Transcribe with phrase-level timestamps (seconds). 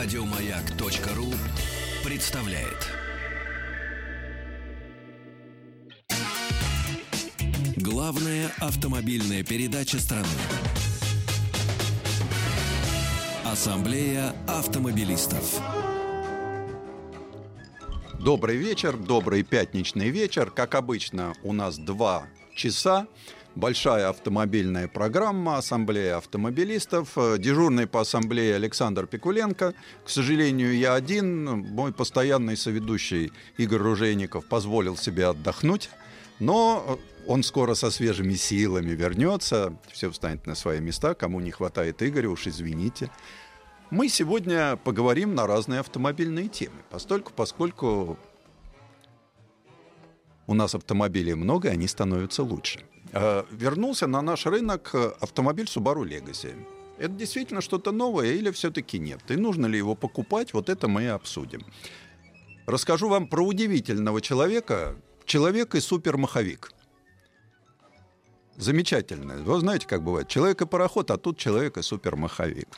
[0.00, 1.26] Радиомаяк.ру
[2.08, 2.86] представляет.
[7.76, 10.28] Главная автомобильная передача страны.
[13.44, 15.60] Ассамблея автомобилистов.
[18.20, 20.52] Добрый вечер, добрый пятничный вечер.
[20.52, 23.08] Как обычно, у нас два часа.
[23.58, 27.14] Большая автомобильная программа Ассамблея автомобилистов.
[27.38, 29.74] Дежурный по ассамблее Александр Пикуленко.
[30.04, 31.44] К сожалению, я один.
[31.44, 35.90] Мой постоянный соведущий Игорь Ружейников позволил себе отдохнуть.
[36.38, 39.76] Но он скоро со свежими силами вернется.
[39.90, 41.14] Все встанет на свои места.
[41.14, 43.10] Кому не хватает Игоря, уж извините.
[43.90, 48.20] Мы сегодня поговорим на разные автомобильные темы, постольку, поскольку
[50.46, 52.84] у нас автомобилей много, и они становятся лучше.
[53.12, 56.54] Э, вернулся на наш рынок автомобиль Subaru Legacy.
[56.98, 59.20] Это действительно что-то новое или все-таки нет?
[59.28, 60.52] И нужно ли его покупать?
[60.52, 61.64] Вот это мы и обсудим.
[62.66, 64.96] Расскажу вам про удивительного человека.
[65.24, 66.72] Человек и супермаховик.
[68.56, 69.34] Замечательно.
[69.34, 70.28] Вы знаете, как бывает.
[70.28, 72.68] Человек и пароход, а тут человек и супермаховик.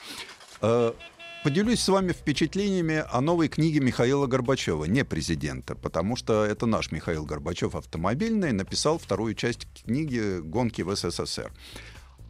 [1.42, 6.92] Поделюсь с вами впечатлениями о новой книге Михаила Горбачева, не президента, потому что это наш
[6.92, 11.50] Михаил Горбачев автомобильный, написал вторую часть книги «Гонки в СССР».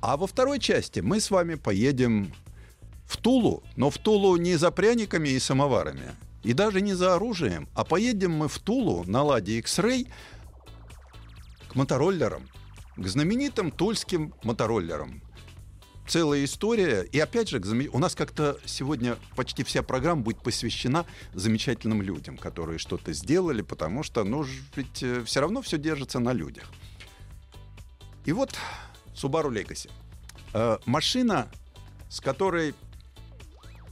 [0.01, 2.33] А во второй части мы с вами поедем
[3.05, 7.69] в Тулу, но в Тулу не за пряниками и самоварами, и даже не за оружием,
[7.75, 10.07] а поедем мы в Тулу на «Ладе X-Ray»
[11.67, 12.49] к мотороллерам,
[12.97, 15.21] к знаменитым тульским мотороллерам
[16.11, 17.03] целая история.
[17.03, 17.61] И опять же,
[17.93, 24.03] у нас как-то сегодня почти вся программа будет посвящена замечательным людям, которые что-то сделали, потому
[24.03, 24.45] что, ну,
[24.75, 26.65] ведь э, все равно все держится на людях.
[28.25, 28.57] И вот
[29.15, 29.89] Subaru Legacy.
[30.53, 31.49] Э, машина,
[32.09, 32.75] с которой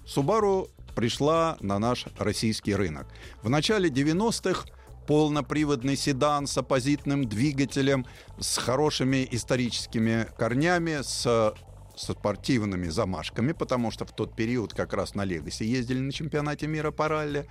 [0.04, 3.06] Subaru пришла на наш российский рынок.
[3.42, 4.66] В начале 90-х
[5.06, 8.04] полноприводный седан с оппозитным двигателем,
[8.40, 11.54] с хорошими историческими корнями, с
[11.98, 16.66] со спортивными замашками, потому что в тот период как раз на Легасе ездили на чемпионате
[16.66, 17.46] мира по ралли.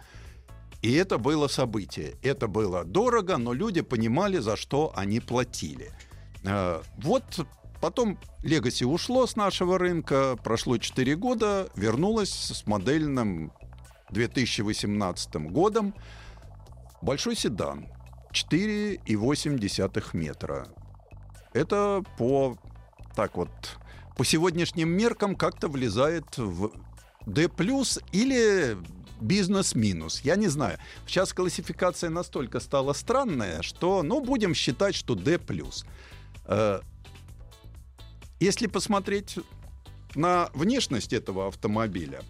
[0.82, 2.16] И это было событие.
[2.22, 5.92] Это было дорого, но люди понимали, за что они платили.
[6.44, 7.46] Э, вот
[7.82, 13.52] потом Legacy ушло с нашего рынка, прошло 4 года, вернулось с модельным
[14.12, 15.94] 2018 годом.
[17.02, 17.88] Большой седан,
[18.32, 20.68] 4,8 метра.
[21.54, 22.58] Это по
[23.16, 23.50] так вот
[24.18, 26.72] по сегодняшним меркам как-то влезает в
[27.26, 27.50] D+,
[28.12, 28.78] или
[29.22, 30.22] бизнес-минус.
[30.22, 30.80] Я не знаю.
[31.06, 35.40] Сейчас классификация настолько стала странная, что, ну, будем считать, что D+.
[36.46, 36.82] Э,
[38.40, 39.38] если посмотреть
[40.16, 42.22] на внешность этого автомобиля,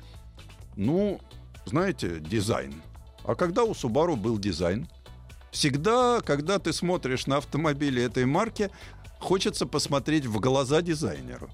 [0.76, 1.22] ну,
[1.66, 2.82] знаете, дизайн.
[3.24, 4.90] А когда у Subaru был дизайн?
[5.52, 8.70] Всегда, когда ты смотришь на автомобили этой марки,
[9.20, 11.50] хочется посмотреть в глаза дизайнеру.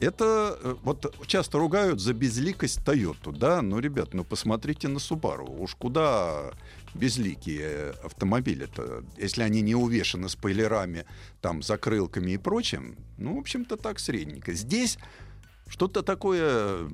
[0.00, 3.60] Это э, вот часто ругают за безликость Тойоту, да?
[3.60, 5.46] Ну, ребят, ну посмотрите на Субару.
[5.46, 6.52] Уж куда
[6.94, 11.04] безликие автомобили-то, если они не увешаны спойлерами,
[11.42, 14.54] там, закрылками и прочим, ну, в общем-то, так средненько.
[14.54, 14.98] Здесь
[15.68, 16.88] что-то такое,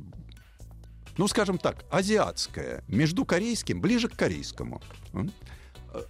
[1.16, 4.82] ну, скажем так, азиатское, между корейским, ближе к корейскому.
[5.14, 6.02] Э,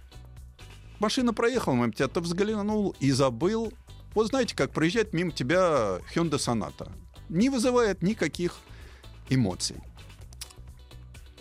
[0.99, 3.71] машина проехала, мам, тебя ты взглянул и забыл
[4.17, 6.91] вот знаете, как проезжает мимо тебя Hyundai Sonata.
[7.29, 8.55] Не вызывает никаких
[9.29, 9.75] эмоций.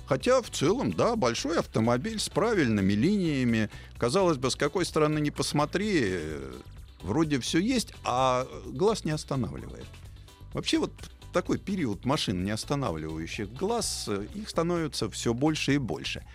[0.07, 3.71] Хотя в целом, да, большой автомобиль с правильными линиями.
[3.97, 6.21] Казалось бы, с какой стороны не посмотри,
[7.01, 9.87] вроде все есть, а глаз не останавливает.
[10.53, 10.93] Вообще вот
[11.33, 16.27] такой период машин, не останавливающих глаз, их становится все больше и больше.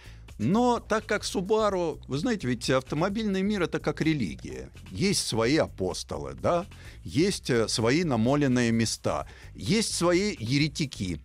[0.42, 4.72] Но так как Subaru, вы знаете, ведь автомобильный мир это как религия.
[4.90, 6.66] Есть свои апостолы, да,
[7.04, 11.22] есть э, свои намоленные места, есть свои еретики,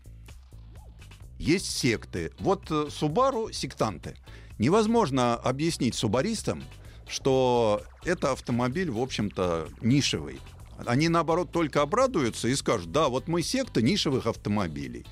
[1.38, 2.30] есть секты.
[2.38, 4.18] Вот э, Subaru сектанты.
[4.58, 6.62] Невозможно объяснить субаристам,
[7.08, 10.40] что это автомобиль, в общем-то, нишевый.
[10.84, 15.06] Они, наоборот, только обрадуются и скажут, да, вот мы секта нишевых автомобилей.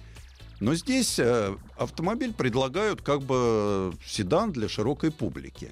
[0.65, 5.71] Но здесь э, автомобиль предлагают как бы седан для широкой публики.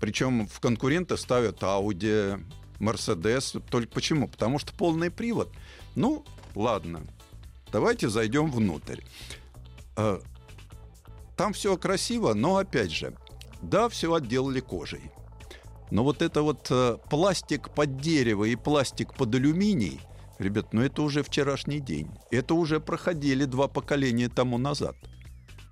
[0.00, 2.44] Причем в конкуренты ставят Audi,
[2.80, 3.62] Mercedes.
[3.70, 4.26] Только почему?
[4.26, 5.52] Потому что полный привод.
[5.94, 6.24] Ну,
[6.56, 7.02] ладно,
[7.70, 9.02] давайте зайдем внутрь.
[9.96, 10.18] Э,
[11.36, 13.14] там все красиво, но опять же,
[13.62, 15.12] да, все отделали кожей.
[15.92, 20.00] Но вот это вот э, пластик под дерево и пластик под алюминий,
[20.38, 22.10] Ребят, ну это уже вчерашний день.
[22.30, 24.96] Это уже проходили два поколения тому назад.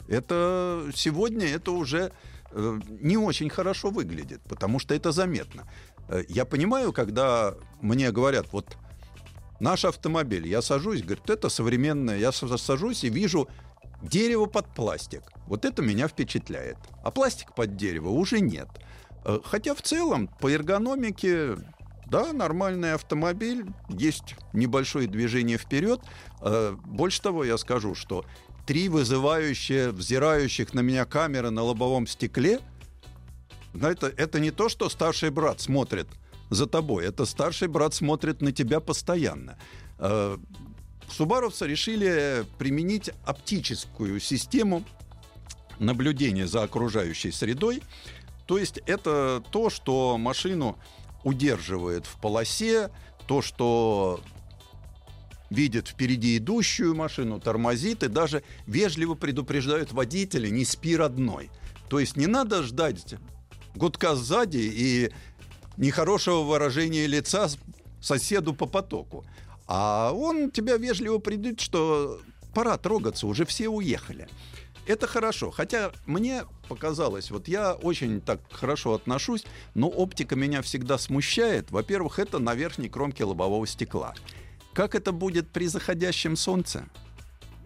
[0.09, 2.13] Это сегодня это уже
[2.51, 5.69] э, не очень хорошо выглядит, потому что это заметно.
[6.09, 8.77] Э, я понимаю, когда мне говорят, вот
[9.61, 13.49] наш автомобиль, я сажусь, говорит, это современное, я сажусь и вижу
[14.03, 15.23] дерево под пластик.
[15.47, 16.79] Вот это меня впечатляет.
[17.03, 18.69] А пластик под дерево уже нет.
[19.25, 21.57] Э, хотя в целом по эргономике
[22.07, 26.01] да, нормальный автомобиль, есть небольшое движение вперед.
[26.41, 28.25] Э, больше того, я скажу, что
[28.65, 32.61] три вызывающие, взирающих на меня камеры на лобовом стекле,
[33.75, 36.07] это, это не то, что старший брат смотрит
[36.49, 39.59] за тобой, это старший брат смотрит на тебя постоянно.
[39.99, 40.39] Э,
[41.11, 44.85] субаровцы решили применить оптическую систему
[45.79, 47.83] наблюдения за окружающей средой.
[48.47, 50.79] То есть это то, что машину
[51.27, 52.89] удерживает в полосе,
[53.27, 54.21] то, что
[55.51, 61.51] видит впереди идущую машину, тормозит и даже вежливо предупреждают водителя «не спи, родной».
[61.89, 63.17] То есть не надо ждать
[63.75, 65.11] гудка сзади и
[65.77, 67.49] нехорошего выражения лица
[68.01, 69.25] соседу по потоку.
[69.67, 72.21] А он тебя вежливо придет, что
[72.55, 74.29] пора трогаться, уже все уехали.
[74.87, 75.51] Это хорошо.
[75.51, 79.45] Хотя мне показалось, вот я очень так хорошо отношусь,
[79.75, 81.71] но оптика меня всегда смущает.
[81.71, 84.15] Во-первых, это на верхней кромке лобового стекла.
[84.73, 86.87] Как это будет при заходящем солнце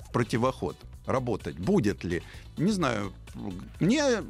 [0.07, 0.77] в противоход
[1.07, 1.59] работать?
[1.59, 2.23] Будет ли?
[2.57, 3.13] Не знаю.
[3.81, 4.25] Мне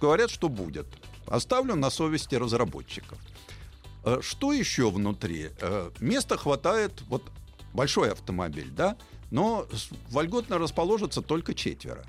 [0.00, 0.86] говорят, что будет.
[1.26, 3.18] Оставлю на совести разработчиков.
[4.04, 5.50] Э, что еще внутри?
[5.60, 7.22] Э, места хватает, вот
[7.74, 8.96] большой автомобиль, да,
[9.30, 9.66] но
[10.08, 12.04] вольготно расположится только четверо.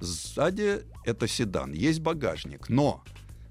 [0.00, 2.68] Сзади это седан, есть багажник.
[2.68, 3.02] Но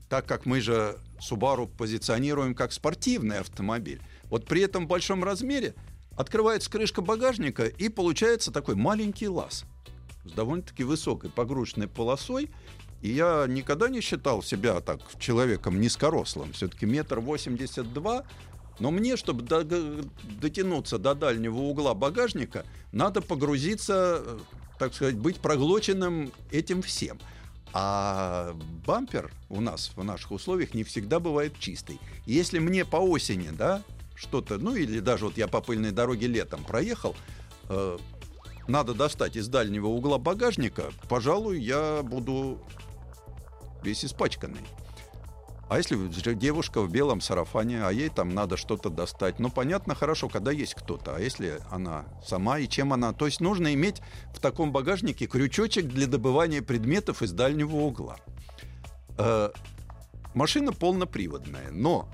[0.10, 5.76] так как мы же Subaru позиционируем как спортивный автомобиль, вот при этом большом размере
[6.16, 9.66] открывается крышка багажника и получается такой маленький лаз
[10.26, 12.50] с довольно-таки высокой погрузочной полосой.
[13.02, 16.54] И я никогда не считал себя так человеком низкорослым.
[16.54, 18.24] Все-таки метр восемьдесят два.
[18.80, 24.40] Но мне, чтобы дотянуться до дальнего угла багажника, надо погрузиться э,
[24.78, 27.20] так сказать, быть проглоченным этим всем.
[27.74, 32.00] А бампер у нас в наших условиях не всегда бывает чистый.
[32.26, 33.84] Если мне по осени, да,
[34.16, 37.16] что-то, ну или даже вот я по пыльной дороге летом проехал,
[37.70, 37.98] э,
[38.68, 42.60] надо достать из дальнего угла багажника, пожалуй, я буду
[43.84, 44.62] весь испачканный.
[45.70, 45.98] А если
[46.34, 50.76] девушка в белом сарафане, а ей там надо что-то достать, ну понятно, хорошо, когда есть
[50.76, 54.02] кто-то, а если она сама и чем она, то есть нужно иметь
[54.34, 58.16] в таком багажнике крючочек для добывания предметов из дальнего угла.
[59.18, 59.50] Э,
[60.34, 62.10] машина полноприводная, но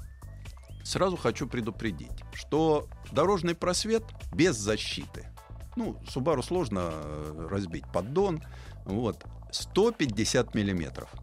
[0.83, 4.03] сразу хочу предупредить, что дорожный просвет
[4.33, 5.27] без защиты,
[5.75, 8.41] ну, Subaru сложно э, разбить поддон,
[8.85, 11.09] вот, 150 миллиметров–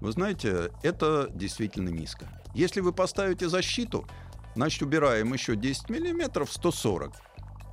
[0.00, 2.28] вы знаете, это действительно низко.
[2.54, 4.06] Если вы поставите защиту,
[4.54, 7.12] значит, убираем еще 10 миллиметров, 140.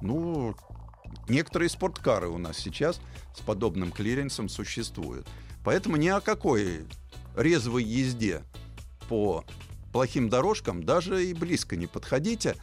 [0.01, 0.55] Ну,
[1.27, 2.99] некоторые спорткары у нас сейчас
[3.35, 5.27] с подобным клиренсом существуют.
[5.63, 6.85] Поэтому ни о какой
[7.35, 8.43] резвой езде
[9.07, 9.43] по
[9.91, 12.55] плохим дорожкам даже и близко не подходите.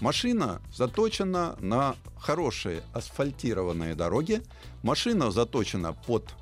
[0.00, 4.42] Машина заточена на хорошие асфальтированные дороги.
[4.82, 6.34] Машина заточена под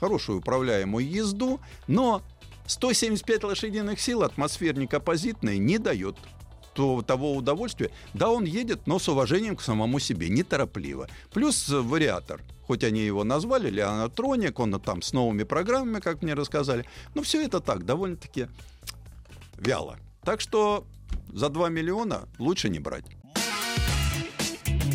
[0.00, 2.22] хорошую управляемую езду, но
[2.66, 6.16] 175 лошадиных сил атмосферник оппозитный не дает
[6.74, 7.90] то, того удовольствия.
[8.14, 11.08] Да, он едет, но с уважением к самому себе, неторопливо.
[11.32, 12.40] Плюс вариатор.
[12.66, 16.84] Хоть они его назвали Леонатроник, он там с новыми программами, как мне рассказали.
[17.14, 18.48] Но все это так, довольно-таки
[19.58, 19.98] вяло.
[20.24, 20.86] Так что
[21.32, 23.04] за 2 миллиона лучше не брать.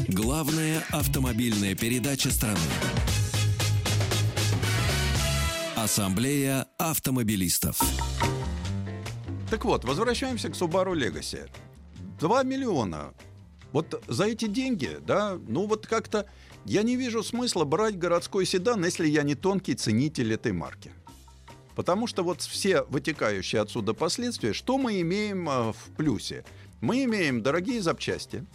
[0.07, 2.59] Главная автомобильная передача страны.
[5.83, 7.79] Ассамблея автомобилистов.
[9.49, 11.49] Так вот, возвращаемся к Subaru Legacy.
[12.19, 13.13] 2 миллиона.
[13.71, 16.25] Вот за эти деньги, да, ну вот как-то
[16.65, 20.91] я не вижу смысла брать городской седан, если я не тонкий ценитель этой марки.
[21.75, 26.43] Потому что вот все вытекающие отсюда последствия, что мы имеем э, в плюсе?
[26.81, 28.45] Мы имеем дорогие запчасти,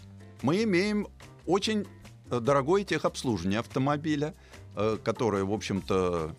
[0.43, 1.09] мы имеем
[1.47, 1.87] очень
[2.31, 4.35] э, дорогое техобслуживание автомобиля,
[4.77, 6.37] э, которое, в общем-то,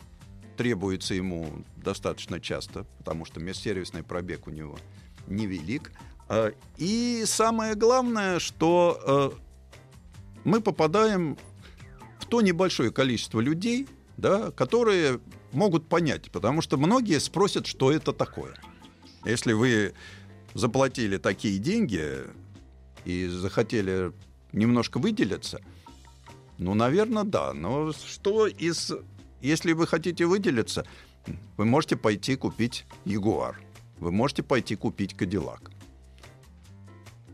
[0.56, 4.78] требуется ему достаточно часто, потому что межсервисный пробег у него
[5.28, 5.92] невелик.
[6.28, 9.40] А, и самое главное, что э,
[10.44, 11.38] мы попадаем
[12.20, 15.20] в то небольшое количество людей, да, которые
[15.52, 18.56] могут понять, потому что многие спросят, что это такое.
[19.26, 19.94] Если вы
[20.54, 22.24] заплатили такие деньги,
[23.06, 24.12] и захотели
[24.52, 25.62] немножко выделиться,
[26.58, 27.54] ну, наверное, да.
[27.54, 28.92] Но что из...
[29.46, 30.86] Если вы хотите выделиться,
[31.56, 33.62] вы можете пойти купить Ягуар.
[34.00, 35.70] Вы можете пойти купить Кадиллак.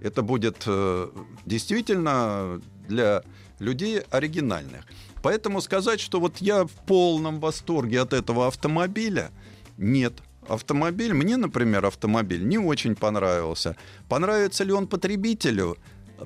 [0.02, 1.10] Это будет э,
[1.46, 3.24] действительно для
[3.60, 4.86] людей оригинальных.
[5.24, 9.32] Поэтому сказать, что вот я в полном восторге от этого автомобиля,
[9.78, 10.22] нет.
[10.50, 13.78] Автомобиль, мне, например, автомобиль не очень понравился.
[14.10, 15.78] Понравится ли он потребителю?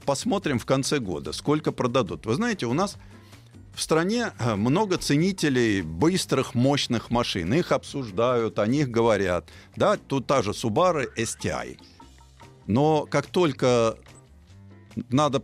[0.05, 2.25] Посмотрим в конце года, сколько продадут.
[2.25, 2.97] Вы знаете, у нас
[3.75, 7.53] в стране э, много ценителей быстрых, мощных машин.
[7.53, 9.49] Их обсуждают, о них говорят.
[9.75, 11.77] Да, тут та же Subaru STI.
[12.67, 13.97] Но как только
[15.09, 15.41] надо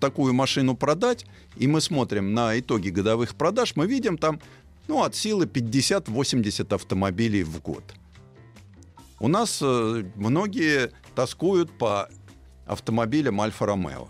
[0.00, 1.24] такую машину продать,
[1.56, 4.40] и мы смотрим на итоги годовых продаж, мы видим там
[4.88, 7.84] ну, от силы 50-80 автомобилей в год.
[9.18, 12.08] У нас э, многие тоскуют по
[12.66, 14.08] автомобилям Альфа-Ромео.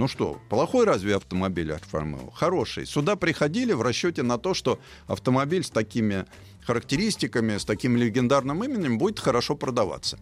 [0.00, 2.30] Ну что, плохой разве автомобиль Альфа-Ромео?
[2.30, 2.86] Хороший.
[2.86, 6.24] Сюда приходили в расчете на то, что автомобиль с такими
[6.62, 10.18] характеристиками, с таким легендарным именем будет хорошо продаваться.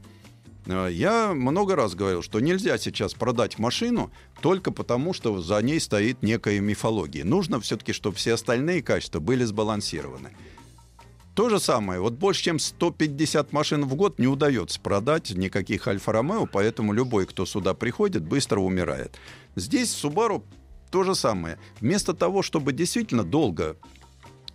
[0.67, 5.79] Э, я много раз говорил, что нельзя сейчас продать машину только потому, что за ней
[5.79, 7.23] стоит некая мифология.
[7.23, 10.33] Нужно все-таки, чтобы все остальные качества были сбалансированы.
[11.39, 16.49] То же самое, вот больше чем 150 машин в год не удается продать никаких Альфа-Ромео,
[16.51, 19.17] поэтому любой, кто сюда приходит, быстро умирает.
[19.55, 20.43] Здесь Subaru
[20.91, 21.57] то же самое.
[21.81, 23.77] Вместо того, чтобы действительно долго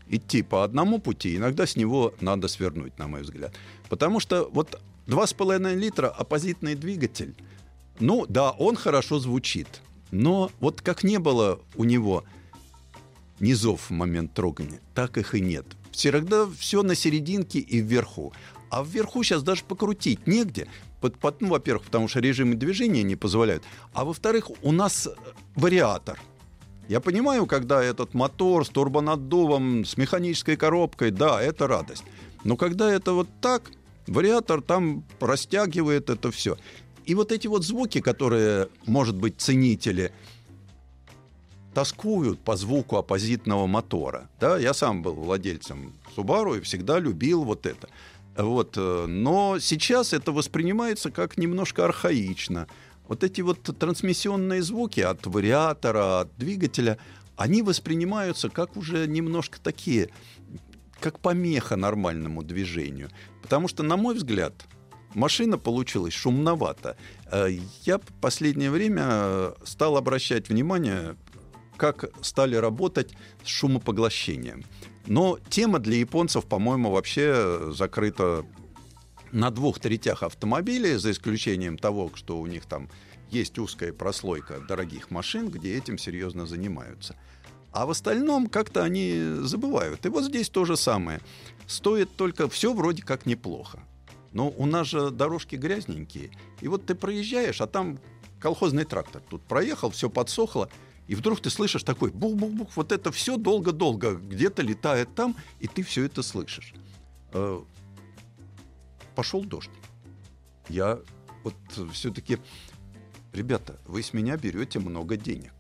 [0.10, 3.56] идти по одному пути, иногда с него надо свернуть, на мой взгляд.
[3.88, 7.34] Потому что вот 2,5 литра оппозитный двигатель.
[8.02, 9.70] Ну да, он хорошо звучит.
[10.12, 12.26] Но вот как не было у него
[13.40, 15.66] низов в момент трогания, так их и нет.
[15.94, 18.34] Всегда все на серединке и вверху.
[18.70, 20.68] А вверху сейчас даже покрутить негде.
[21.00, 23.64] Под, ну, во-первых, потому что режимы движения не позволяют.
[23.94, 25.08] А во-вторых, у нас
[25.56, 26.20] вариатор.
[26.90, 32.04] Я понимаю, когда этот мотор с турбонаддувом, с механической коробкой, да, это радость.
[32.44, 33.72] Но когда это вот так,
[34.08, 36.58] Вариатор там растягивает это все.
[37.06, 40.14] И вот эти вот звуки, которые, может быть, ценители
[41.74, 44.30] тоскуют по звуку оппозитного мотора.
[44.40, 47.90] Да, я сам был владельцем Subaru и всегда любил вот это.
[48.36, 52.68] Вот, э, но сейчас это воспринимается как немножко архаично.
[53.08, 56.98] Вот эти вот трансмиссионные звуки от вариатора, от двигателя,
[57.36, 60.10] они воспринимаются как уже немножко такие
[61.00, 63.10] как помеха нормальному движению.
[63.42, 64.54] Потому что, на мой взгляд,
[65.14, 66.96] машина получилась шумновато.
[67.32, 67.50] Э,
[67.84, 71.16] я в последнее время стал обращать внимание,
[71.84, 73.14] как стали работать
[73.44, 74.64] с шумопоглощением.
[75.06, 78.46] Но тема для японцев, по-моему, вообще закрыта
[79.34, 82.88] на двух третях автомобилей, за исключением того, что у них там
[83.32, 87.18] есть узкая прослойка дорогих машин, где этим серьезно занимаются.
[87.74, 90.06] А в остальном как-то они забывают.
[90.06, 91.20] И вот здесь то же самое.
[91.68, 93.80] Стоит только все вроде как неплохо.
[94.32, 96.32] Но у нас же дорожки грязненькие.
[96.62, 98.00] И вот ты проезжаешь, а там
[98.40, 99.22] колхозный трактор.
[99.30, 100.70] Тут проехал, все подсохло.
[101.08, 105.84] И вдруг ты слышишь такой бух-бух-бух, вот это все долго-долго где-то летает там, и ты
[105.84, 106.74] все это слышишь.
[107.34, 107.62] Э,
[109.16, 109.72] пошел дождь.
[110.70, 111.00] Я
[111.44, 111.56] вот
[111.92, 112.40] все-таки,
[113.34, 115.54] ребята, вы с меня берете много денег.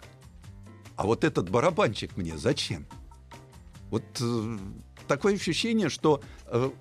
[0.95, 2.85] А вот этот барабанчик мне зачем?
[3.89, 4.57] Вот э,
[5.07, 6.71] такое ощущение, что э,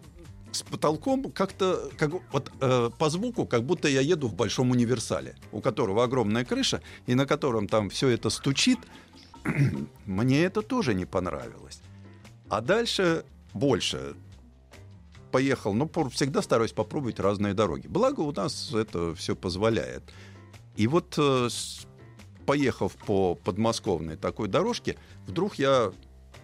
[0.53, 5.37] с потолком как-то как, вот, э, по звуку, как будто я еду в большом универсале,
[5.51, 8.79] у которого огромная крыша, и на котором там все это стучит.
[10.07, 11.81] Мне это тоже не понравилось.
[12.49, 14.15] А дальше больше
[15.31, 17.87] поехал, но всегда стараюсь попробовать разные дороги.
[17.87, 20.03] Благо у нас это все позволяет.
[20.77, 21.49] И вот э,
[22.47, 25.93] поехав по подмосковной такой дорожке, вдруг я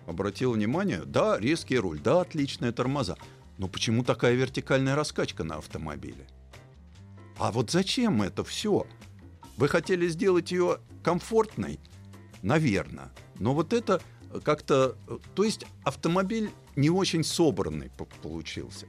[0.07, 3.17] обратил внимание, да, резкий руль, да, отличные тормоза,
[3.59, 6.27] но почему такая вертикальная раскачка на автомобиле?
[7.39, 8.87] А вот зачем это все?
[9.57, 11.81] Вы хотели сделать ее комфортной?
[12.43, 13.11] Наверное.
[13.39, 14.01] Но вот это
[14.45, 14.97] как-то...
[15.35, 17.91] То есть автомобиль не очень собранный
[18.23, 18.87] получился.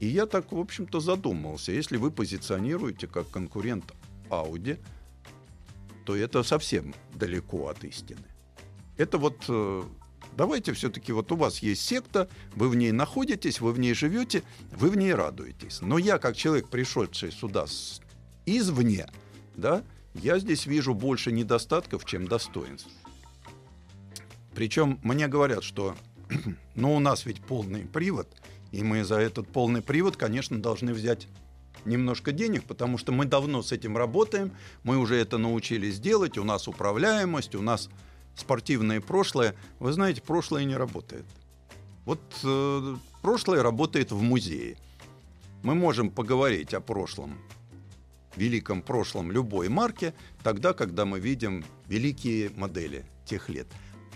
[0.00, 1.72] И я так, в общем-то, задумался.
[1.72, 3.92] Если вы позиционируете как конкурент
[4.28, 4.78] Audi,
[6.04, 8.24] то это совсем далеко от истины.
[8.96, 9.82] Это вот э,
[10.36, 14.42] давайте все-таки вот у вас есть секта, вы в ней находитесь, вы в ней живете,
[14.72, 15.80] вы в ней радуетесь.
[15.80, 17.66] Но я, как человек, пришедший сюда
[18.46, 19.06] извне,
[19.56, 19.82] да,
[20.14, 22.88] я здесь вижу больше недостатков, чем достоинств.
[24.54, 25.94] Причем мне говорят, что
[26.74, 28.28] ну, у нас ведь полный привод,
[28.72, 31.28] и мы за этот полный привод, конечно, должны взять
[31.84, 36.44] немножко денег, потому что мы давно с этим работаем, мы уже это научились делать, у
[36.44, 37.88] нас управляемость, у нас
[38.34, 39.54] спортивное прошлое.
[39.78, 41.24] Вы знаете, прошлое не работает.
[42.04, 44.76] Вот э, прошлое работает в музее.
[45.62, 47.38] Мы можем поговорить о прошлом,
[48.36, 53.66] великом прошлом любой марки, тогда, когда мы видим великие модели тех лет.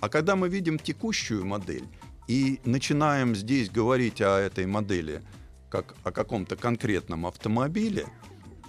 [0.00, 1.86] А когда мы видим текущую модель
[2.26, 5.22] и начинаем здесь говорить о этой модели
[5.68, 8.06] как о каком-то конкретном автомобиле,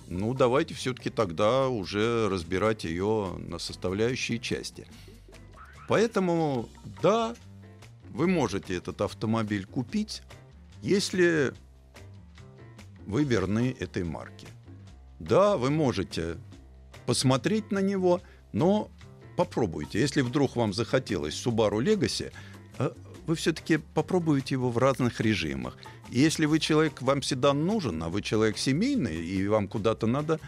[0.07, 4.87] ну давайте все-таки тогда уже разбирать ее на составляющие части.
[5.87, 6.69] Поэтому,
[7.01, 7.35] да,
[8.09, 10.21] вы можете этот автомобиль купить,
[10.81, 11.53] если
[13.05, 14.47] вы верны этой марке.
[15.19, 16.37] Да, вы можете
[17.05, 18.89] посмотреть на него, но
[19.37, 19.99] попробуйте.
[19.99, 22.31] Если вдруг вам захотелось Subaru Legacy,
[22.79, 22.91] э,
[23.27, 25.77] вы все-таки попробуйте его в разных режимах.
[26.09, 30.39] Если вы человек, вам седан нужен, а вы человек семейный, и вам куда-то надо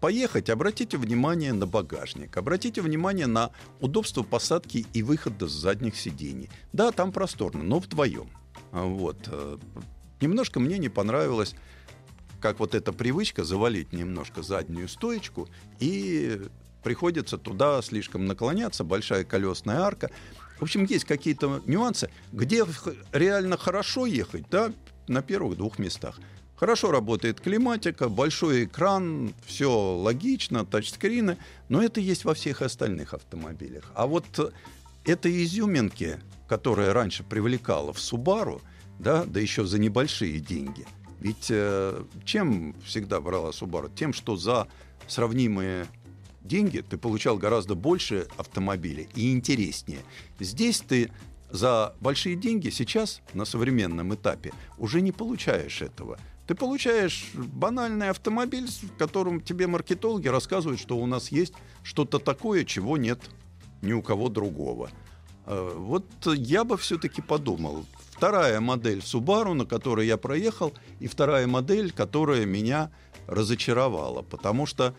[0.00, 6.48] поехать, обратите внимание на багажник, обратите внимание на удобство посадки и выхода с задних сидений.
[6.72, 8.30] Да, там просторно, но вдвоем.
[8.72, 9.18] Вот.
[9.26, 9.58] Э,
[10.20, 11.54] немножко мне не понравилось,
[12.40, 16.40] как вот эта привычка завалить немножко заднюю стоечку и
[16.82, 20.10] приходится туда слишком наклоняться, большая колесная арка.
[20.58, 22.64] В общем, есть какие-то нюансы, где
[23.12, 24.72] реально хорошо ехать, да,
[25.08, 26.18] на первых двух местах.
[26.60, 31.38] Хорошо работает климатика, большой экран, все логично, тачскрины,
[31.70, 33.90] но это есть во всех остальных автомобилях.
[33.94, 34.52] А вот
[35.06, 38.60] этой изюминки, которая раньше привлекала в Subaru,
[38.98, 40.84] да, да еще за небольшие деньги.
[41.20, 43.90] Ведь э, чем всегда брала Subaru?
[43.94, 44.68] Тем, что за
[45.08, 45.86] сравнимые
[46.42, 50.00] деньги ты получал гораздо больше автомобилей и интереснее.
[50.38, 51.10] Здесь ты
[51.50, 56.18] за большие деньги сейчас на современном этапе уже не получаешь этого.
[56.50, 61.52] Ты получаешь банальный автомобиль, в котором тебе маркетологи рассказывают, что у нас есть
[61.84, 63.20] что-то такое, чего нет
[63.82, 64.90] ни у кого другого.
[65.46, 67.86] Э, вот я бы все-таки подумал.
[68.10, 72.90] Вторая модель Subaru, на которой я проехал, и вторая модель, которая меня
[73.28, 74.96] разочаровала, потому что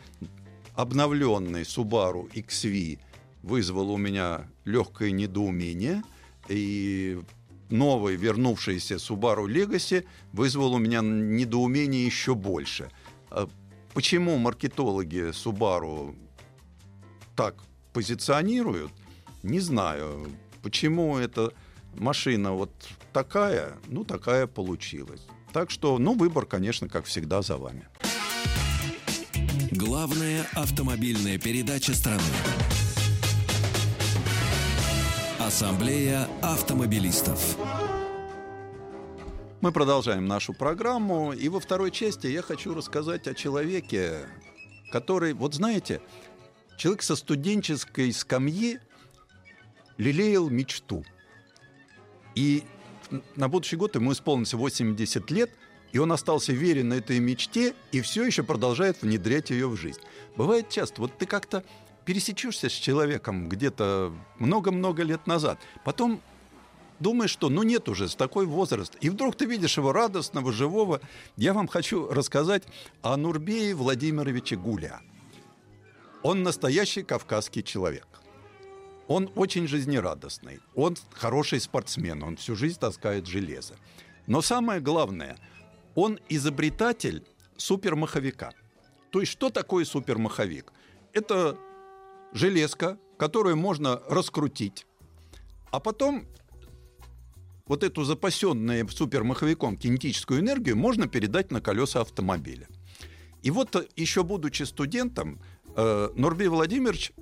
[0.76, 2.98] обновленный Subaru XV
[3.44, 6.02] вызвал у меня легкое недоумение,
[6.48, 7.20] и
[7.72, 12.92] новый вернувшийся Subaru Legacy вызвал у меня недоумение еще больше.
[13.30, 13.48] А
[13.94, 16.16] почему маркетологи Subaru
[17.36, 17.56] так
[17.94, 18.92] позиционируют,
[19.44, 20.30] не знаю.
[20.62, 21.54] Почему эта
[21.96, 22.72] машина вот
[23.14, 25.22] такая, ну такая получилась.
[25.54, 27.88] Так что, ну, выбор, конечно, как всегда, за вами.
[29.72, 32.22] Главная автомобильная передача страны.
[35.52, 37.58] Ассамблея автомобилистов.
[39.60, 44.30] Мы продолжаем нашу программу, и во второй части я хочу рассказать о человеке,
[44.94, 46.00] который, вот знаете,
[46.78, 48.80] человек со студенческой скамьи
[49.98, 51.04] лелеял мечту.
[52.34, 52.64] И
[53.36, 55.52] на будущий год ему исполнится 80 лет,
[55.92, 60.00] и он остался верен этой мечте и все еще продолжает внедрять ее в жизнь.
[60.38, 61.66] Бывает часто, вот ты как-то
[62.06, 66.22] пересечешься с человеком где-то много-много лет назад, потом
[67.00, 68.96] думаешь, что ну нет уже, с такой возраст.
[69.02, 71.02] И вдруг ты видишь его радостного, живого.
[71.36, 72.64] Я вам хочу рассказать
[73.02, 75.02] о Нурбее Владимировиче Гуля.
[76.24, 78.08] Он настоящий кавказский человек.
[79.08, 80.60] Он очень жизнерадостный.
[80.76, 82.24] Он хороший спортсмен.
[82.24, 83.76] Он всю жизнь таскает железо.
[84.28, 85.38] Но самое главное,
[85.96, 87.26] он изобретатель
[87.58, 88.54] супермаховика.
[89.10, 90.72] То есть что такое супермаховик?
[91.12, 91.58] Это
[92.34, 94.86] железка, которую можно раскрутить,
[95.72, 96.26] а потом
[97.65, 102.67] вот эту запасенную супермаховиком кинетическую энергию можно передать на колеса автомобиля.
[103.44, 105.39] И вот э, еще будучи студентом,
[105.76, 107.13] э, Нурбей Владимирович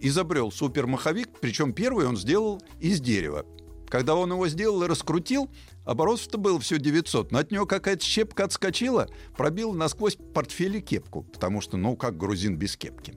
[0.00, 3.44] изобрел супермаховик, причем первый он сделал из дерева.
[3.88, 5.50] Когда он его сделал и раскрутил,
[5.84, 11.22] оборотов-то было все 900, но от него какая-то щепка отскочила, пробила насквозь портфель и кепку,
[11.22, 13.14] потому что, ну, как грузин без кепки.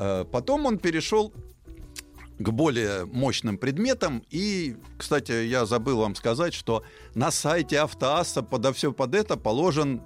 [0.00, 1.32] Э, потом он перешел
[2.38, 4.24] к более мощным предметам.
[4.30, 6.82] И, кстати, я забыл вам сказать, что
[7.14, 10.02] на сайте Автоасса подо все под это положен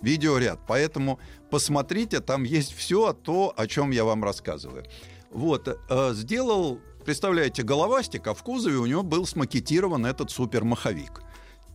[0.00, 0.60] видеоряд.
[0.68, 1.18] Поэтому
[1.50, 4.84] посмотрите, там есть все то, о чем я вам рассказываю.
[5.32, 11.22] Вот, э, сделал, представляете, головастик, а в кузове у него был смакетирован этот супермаховик.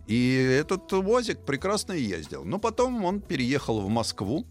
[0.08, 2.46] И этот УАЗик прекрасно ездил.
[2.46, 4.46] Но потом он переехал в Москву,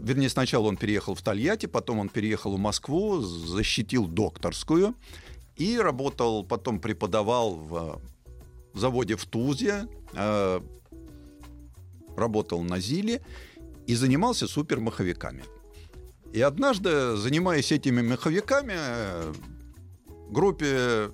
[0.00, 4.94] вернее, сначала он переехал в Тольятти, потом он переехал в Москву, защитил докторскую
[5.56, 8.00] и работал, потом преподавал в,
[8.72, 10.60] в заводе в Тузе, э,
[12.16, 13.22] работал на ЗИЛе
[13.86, 15.44] и занимался супермаховиками.
[16.32, 18.76] И однажды, занимаясь этими маховиками,
[20.30, 21.10] группе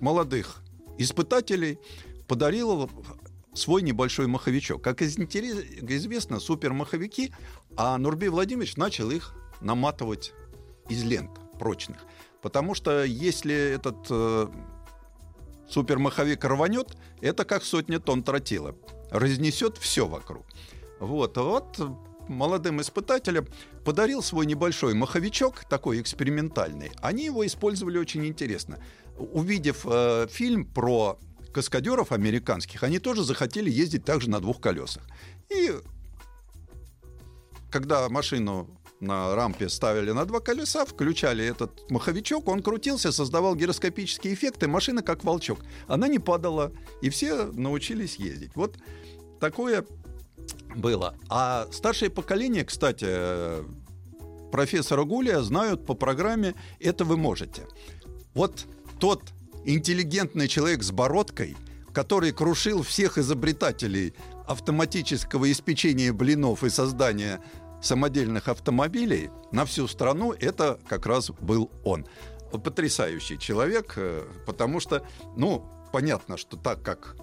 [0.00, 0.62] молодых
[0.98, 1.78] испытателей
[2.26, 2.90] подарил
[3.54, 4.82] свой небольшой маховичок.
[4.82, 7.32] Как известно, супермаховики,
[7.76, 10.32] а Нурбей Владимирович начал их наматывать
[10.88, 11.98] из лент прочных.
[12.42, 14.48] Потому что если этот э,
[15.68, 18.76] супермаховик рванет, это как сотня тонн тротила.
[19.10, 20.44] Разнесет все вокруг.
[21.00, 21.80] Вот, вот
[22.28, 23.46] молодым испытателям
[23.84, 26.90] подарил свой небольшой маховичок, такой экспериментальный.
[27.00, 28.78] Они его использовали очень интересно.
[29.16, 31.18] Увидев э, фильм про
[31.54, 35.02] каскадеров американских, они тоже захотели ездить также на двух колесах.
[35.48, 35.72] И
[37.70, 38.68] когда машину
[39.00, 45.02] на рампе ставили на два колеса, включали этот маховичок, он крутился, создавал гироскопические эффекты, машина
[45.02, 45.60] как волчок.
[45.86, 48.52] Она не падала, и все научились ездить.
[48.54, 48.76] Вот
[49.40, 49.84] такое
[50.76, 51.16] было.
[51.28, 53.06] А старшее поколение, кстати,
[54.50, 57.62] профессора Гулия знают по программе «Это вы можете».
[58.34, 58.66] Вот
[58.98, 59.22] тот
[59.64, 61.56] интеллигентный человек с бородкой,
[61.92, 64.14] который крушил всех изобретателей
[64.46, 67.40] автоматического испечения блинов и создания
[67.80, 72.06] самодельных автомобилей на всю страну, это как раз был он.
[72.50, 77.16] Потрясающий человек, э, потому что, ну, понятно, что так как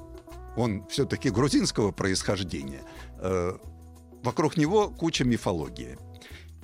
[0.55, 2.83] он все-таки грузинского происхождения,
[3.19, 3.57] э,
[4.23, 5.97] вокруг него куча мифологии.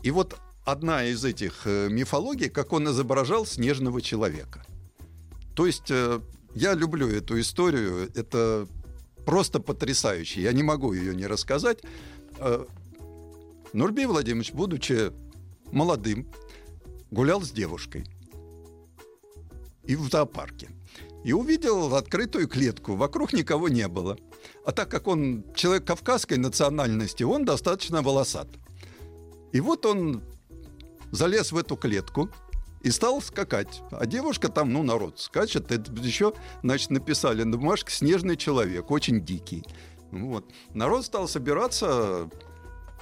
[0.03, 4.65] И вот одна из этих э, мифологий, как он изображал снежного человека.
[5.57, 6.21] То есть э,
[6.53, 8.67] я люблю эту историю, это
[9.25, 10.43] просто потрясающе.
[10.43, 11.79] Я не могу ее не рассказать.
[12.37, 12.63] Э,
[13.73, 15.11] Нурбей Владимирович, будучи
[15.71, 16.27] молодым,
[17.09, 18.05] гулял с девушкой
[19.83, 20.69] и в зоопарке.
[21.23, 24.15] И увидел открытую клетку, вокруг никого не было.
[24.63, 28.47] А так как он человек кавказской национальности, он достаточно волосат.
[29.53, 30.21] И вот он
[31.11, 32.29] залез в эту клетку,
[32.81, 33.81] и стал скакать.
[33.91, 35.71] А девушка там, ну, народ скачет.
[35.71, 39.63] Это еще, значит, написали на бумажке «Снежный человек», очень дикий.
[40.11, 40.45] Вот.
[40.73, 42.29] Народ стал собираться,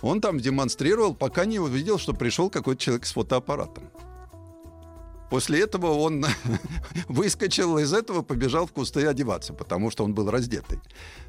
[0.02, 3.90] он там демонстрировал, пока не увидел, что пришел какой-то человек с фотоаппаратом.
[5.30, 6.26] После этого он
[7.08, 10.80] выскочил из этого, побежал в кусты одеваться, потому что он был раздетый.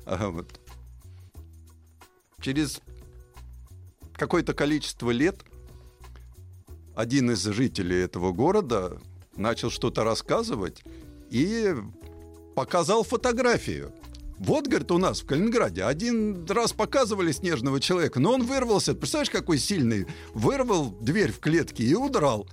[0.06, 0.61] Вот.
[2.40, 2.80] Через
[4.14, 5.44] какое-то количество лет–
[6.96, 8.98] один из жителей этого города
[9.37, 10.82] начал что-то рассказывать
[11.30, 11.74] и
[12.56, 13.92] показал фотографию.
[14.38, 18.94] Вот, говорит, у нас в Калининграде один раз показывали снежного человека, но он вырвался.
[18.94, 20.06] Представляешь, какой сильный?
[20.35, 22.48] Вырвал дверь в клетке и удрал.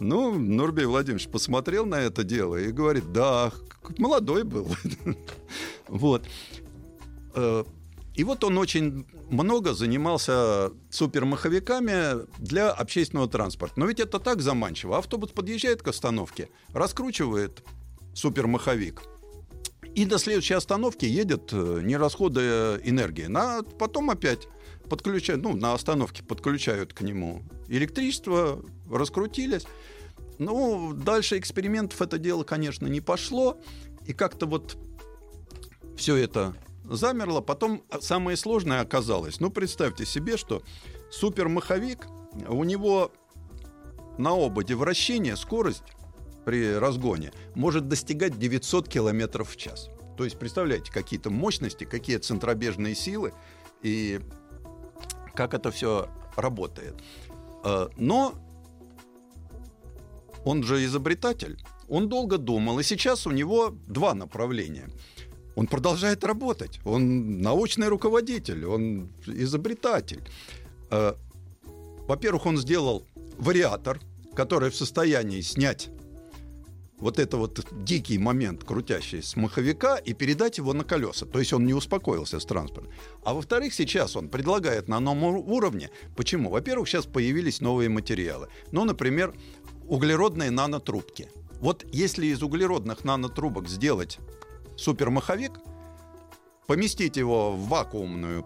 [0.00, 3.52] Ну, Нурбей Владимирович посмотрел на это дело и говорит, да,
[3.96, 4.68] молодой был.
[5.88, 6.24] Вот.
[8.14, 13.80] И вот он очень много занимался супермаховиками для общественного транспорта.
[13.80, 14.98] Но ведь это так заманчиво.
[14.98, 17.64] Автобус подъезжает к остановке, раскручивает
[18.14, 19.02] супермаховик.
[19.94, 23.26] И до следующей остановки едет, э, не расходуя энергии.
[23.26, 24.48] На, потом опять
[24.88, 29.66] подключают, ну, на остановке подключают к нему электричество, раскрутились.
[30.38, 33.60] Ну, дальше экспериментов это дело, конечно, не пошло.
[34.06, 34.76] И как-то вот
[35.96, 37.40] все это замерло.
[37.40, 39.40] Потом самое сложное оказалось.
[39.40, 40.62] Ну, представьте себе, что
[41.10, 42.06] супермаховик,
[42.48, 43.12] у него
[44.18, 45.82] на ободе вращения скорость
[46.44, 49.88] при разгоне может достигать 900 км в час.
[50.16, 53.32] То есть, представляете, какие-то мощности, какие центробежные силы
[53.82, 54.20] и
[55.34, 56.94] как это все работает.
[57.64, 58.34] Э, но
[60.44, 64.88] он же изобретатель, он долго думал, и сейчас у него два направления–
[65.56, 66.80] он продолжает работать.
[66.84, 70.22] Он научный руководитель, он изобретатель.
[70.90, 71.14] Э,
[72.06, 73.06] во-первых, он сделал
[73.38, 74.00] вариатор,
[74.34, 75.90] который в состоянии снять
[76.98, 81.26] вот это вот дикий момент, крутящий с маховика, и передать его на колеса.
[81.26, 82.92] То есть он не успокоился с транспортом.
[83.24, 85.90] А во-вторых, сейчас он предлагает на новом уровне.
[86.16, 86.50] Почему?
[86.50, 88.48] Во-первых, сейчас появились новые материалы.
[88.72, 89.34] Ну, например,
[89.86, 91.28] углеродные нанотрубки.
[91.60, 94.18] Вот если из углеродных нанотрубок сделать
[94.76, 95.52] супермаховик,
[96.66, 98.44] поместить его в вакуумную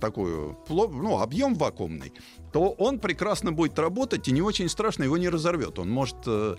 [0.00, 2.12] такую, ну, объем вакуумный,
[2.52, 5.78] то он прекрасно будет работать и не очень страшно его не разорвет.
[5.78, 6.16] Он может...
[6.26, 6.56] Э,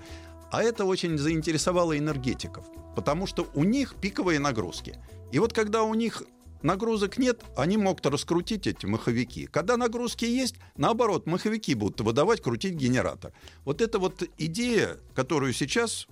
[0.51, 4.97] а это очень заинтересовало энергетиков, потому что у них пиковые нагрузки.
[5.31, 6.23] И вот когда у них
[6.61, 9.47] нагрузок нет, они могут раскрутить эти маховики.
[9.47, 13.33] Когда нагрузки есть, наоборот, маховики будут выдавать, крутить генератор.
[13.65, 16.07] Вот эта вот идея, которую сейчас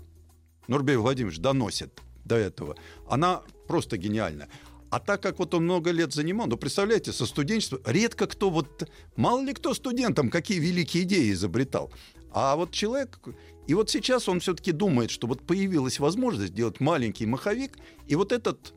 [0.68, 2.78] Нурбей Владимирович доносит до этого,
[3.10, 4.48] она просто гениальна.
[4.90, 8.90] А так как вот он много лет занимал, ну, представляете, со студенчества, редко кто вот,
[9.18, 11.92] мало ли кто студентам какие великие идеи изобретал.
[12.32, 13.20] А вот человек,
[13.68, 18.32] и вот сейчас он все-таки думает, что вот появилась возможность сделать маленький маховик, и вот
[18.32, 18.74] этот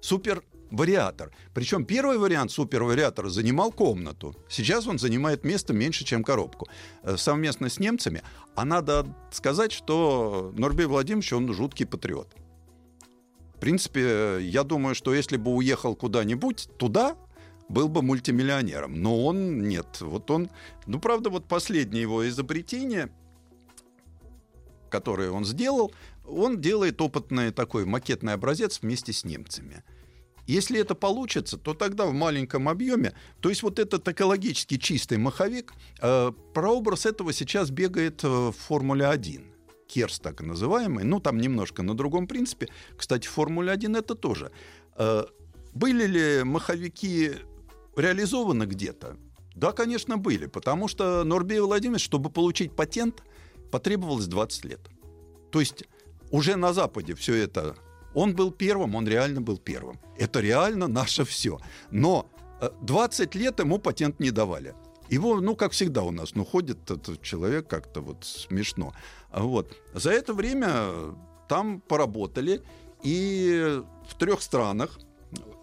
[0.00, 1.30] супер вариатор.
[1.54, 4.34] Причем первый вариант супервариатора занимал комнату.
[4.48, 6.68] Сейчас он занимает место меньше, чем коробку.
[7.02, 8.22] Э, совместно с немцами.
[8.54, 12.34] А надо сказать, что Норбей Владимирович, он жуткий патриот.
[13.58, 17.16] В принципе, я думаю, что если бы уехал куда-нибудь туда,
[17.68, 19.02] был бы мультимиллионером.
[19.02, 20.00] Но он нет.
[20.00, 20.48] Вот он...
[20.86, 23.10] Ну, правда, вот последнее его изобретение,
[24.90, 25.92] которое он сделал,
[26.24, 29.82] он делает опытный такой макетный образец вместе с немцами.
[30.46, 35.72] Если это получится, то тогда в маленьком объеме, то есть вот этот экологически чистый маховик,
[36.00, 39.47] э, прообраз этого сейчас бегает э, в Формуле 1.
[39.88, 42.68] Керс так называемый, ну там немножко на другом принципе.
[42.96, 44.52] Кстати, в Формуле 1 это тоже.
[44.96, 45.24] Э,
[45.74, 47.32] были ли маховики
[47.96, 49.16] реализованы где-то?
[49.56, 53.22] Да, конечно, были, потому что Норбей Владимирович, чтобы получить патент,
[53.72, 54.80] потребовалось 20 лет.
[55.50, 55.84] То есть
[56.30, 57.74] уже на Западе все это
[58.14, 59.98] он был первым, он реально был первым.
[60.18, 61.58] Это реально наше все.
[61.90, 62.26] Но
[62.82, 64.74] 20 э, лет ему патент не давали.
[65.10, 68.92] Его, ну, как всегда у нас, ну, ходит этот человек как-то вот смешно.
[69.32, 69.76] Вот.
[69.94, 71.14] За это время
[71.48, 72.62] там поработали,
[73.02, 74.98] и в трех странах,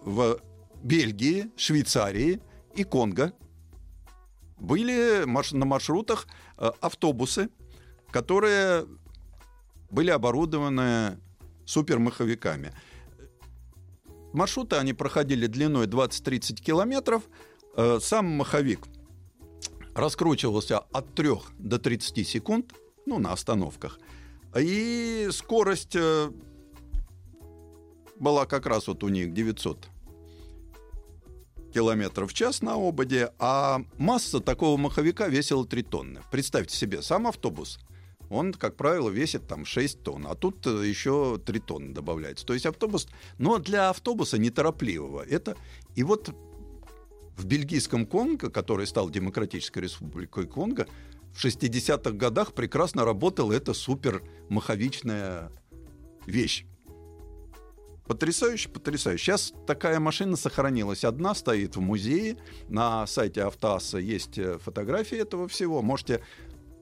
[0.02, 0.40] в
[0.82, 2.40] Бельгии, Швейцарии
[2.74, 3.32] и Конго,
[4.58, 7.50] были на маршрутах э, автобусы,
[8.10, 8.86] которые
[9.90, 11.18] были оборудованы
[11.66, 12.72] супермаховиками.
[14.32, 17.22] Маршруты они проходили длиной 20-30 километров.
[17.76, 18.86] Э, сам маховик
[19.96, 22.74] раскручивался от 3 до 30 секунд,
[23.06, 23.98] ну, на остановках.
[24.56, 26.30] И скорость э,
[28.18, 29.88] была как раз вот у них 900
[31.72, 36.20] километров в час на ободе, а масса такого маховика весила 3 тонны.
[36.30, 37.78] Представьте себе, сам автобус
[38.28, 42.44] он, как правило, весит там 6 тонн, а тут э, еще 3 тонны добавляется.
[42.44, 45.22] То есть автобус, но для автобуса неторопливого.
[45.22, 45.56] Это,
[45.94, 46.34] и вот
[47.36, 50.86] в бельгийском Конго, который стал Демократической Республикой Конго,
[51.32, 55.50] в 60-х годах прекрасно работала эта супер маховичная
[56.26, 56.64] вещь.
[58.06, 59.24] Потрясающе, потрясающе.
[59.24, 62.38] Сейчас такая машина сохранилась одна, стоит в музее.
[62.68, 65.82] На сайте Автоаса есть э, фотографии этого всего.
[65.82, 66.22] Можете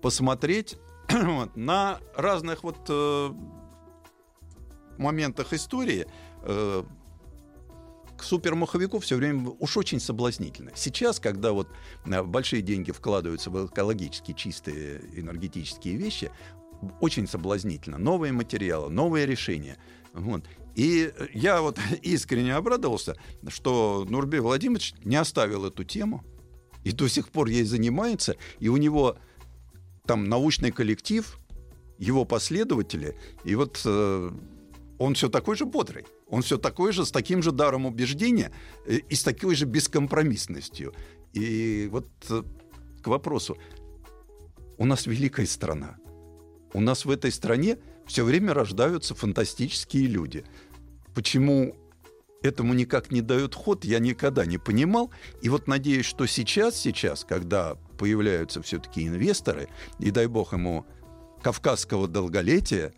[0.02, 0.76] посмотреть
[1.54, 3.30] на разных вот э,
[4.98, 6.06] моментах истории
[6.42, 6.82] э,
[8.24, 10.72] супермаховику все время уж очень соблазнительно.
[10.74, 11.68] Сейчас, когда вот
[12.06, 16.30] э, большие деньги вкладываются в экологически чистые энергетические вещи,
[17.00, 17.98] очень соблазнительно.
[17.98, 19.78] Новые материалы, новые решения.
[20.12, 20.44] Вот.
[20.74, 23.16] И я вот искренне обрадовался,
[23.48, 26.24] что Нурбей Владимирович не оставил эту тему
[26.84, 29.16] и до сих пор ей занимается, и у него
[30.06, 31.38] там научный коллектив,
[31.98, 34.30] его последователи, и вот э,
[34.98, 38.50] он все такой же бодрый, он все такой же, с таким же даром убеждения
[38.86, 40.92] э, и с такой же бескомпромиссностью.
[41.32, 42.42] И вот э,
[43.02, 43.56] к вопросу,
[44.76, 45.96] у нас великая страна,
[46.72, 50.44] у нас в этой стране все время рождаются фантастические люди.
[51.14, 51.76] Почему
[52.42, 55.12] этому никак не дают ход, я никогда не понимал.
[55.40, 59.68] И вот надеюсь, что сейчас, сейчас, когда появляются все-таки инвесторы,
[60.00, 60.84] и дай бог ему
[61.44, 62.92] кавказского долголетия,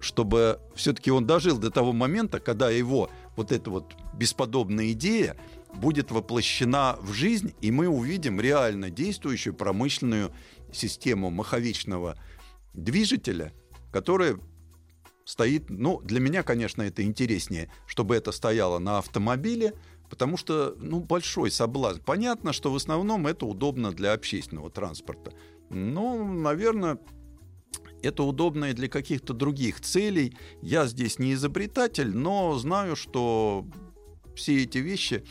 [0.00, 5.36] чтобы все-таки он дожил до того момента, когда его вот эта вот бесподобная идея
[5.74, 10.32] будет воплощена в жизнь, и мы увидим реально действующую промышленную
[10.72, 12.16] систему маховичного
[12.74, 13.52] движителя,
[13.92, 14.38] которая
[15.24, 19.74] стоит, ну, для меня, конечно, это интереснее, чтобы это стояло на автомобиле,
[20.08, 22.00] потому что, ну, большой соблазн.
[22.00, 25.32] Понятно, что в основном это удобно для общественного транспорта.
[25.68, 26.98] Ну, наверное,
[28.02, 30.36] это удобно и для каких-то других целей.
[30.62, 33.66] Я здесь не изобретатель, но знаю, что
[34.34, 35.24] все эти вещи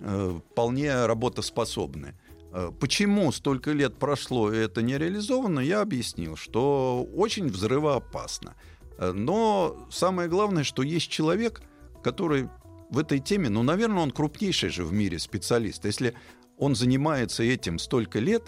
[0.00, 2.14] э, вполне работоспособны.
[2.52, 8.54] Э, почему столько лет прошло и это не реализовано, я объяснил, что очень взрывоопасно.
[8.98, 11.62] Э, но самое главное, что есть человек,
[12.02, 12.48] который
[12.90, 15.84] в этой теме, ну, наверное, он крупнейший же в мире специалист.
[15.84, 16.14] Если
[16.56, 18.44] он занимается этим столько лет,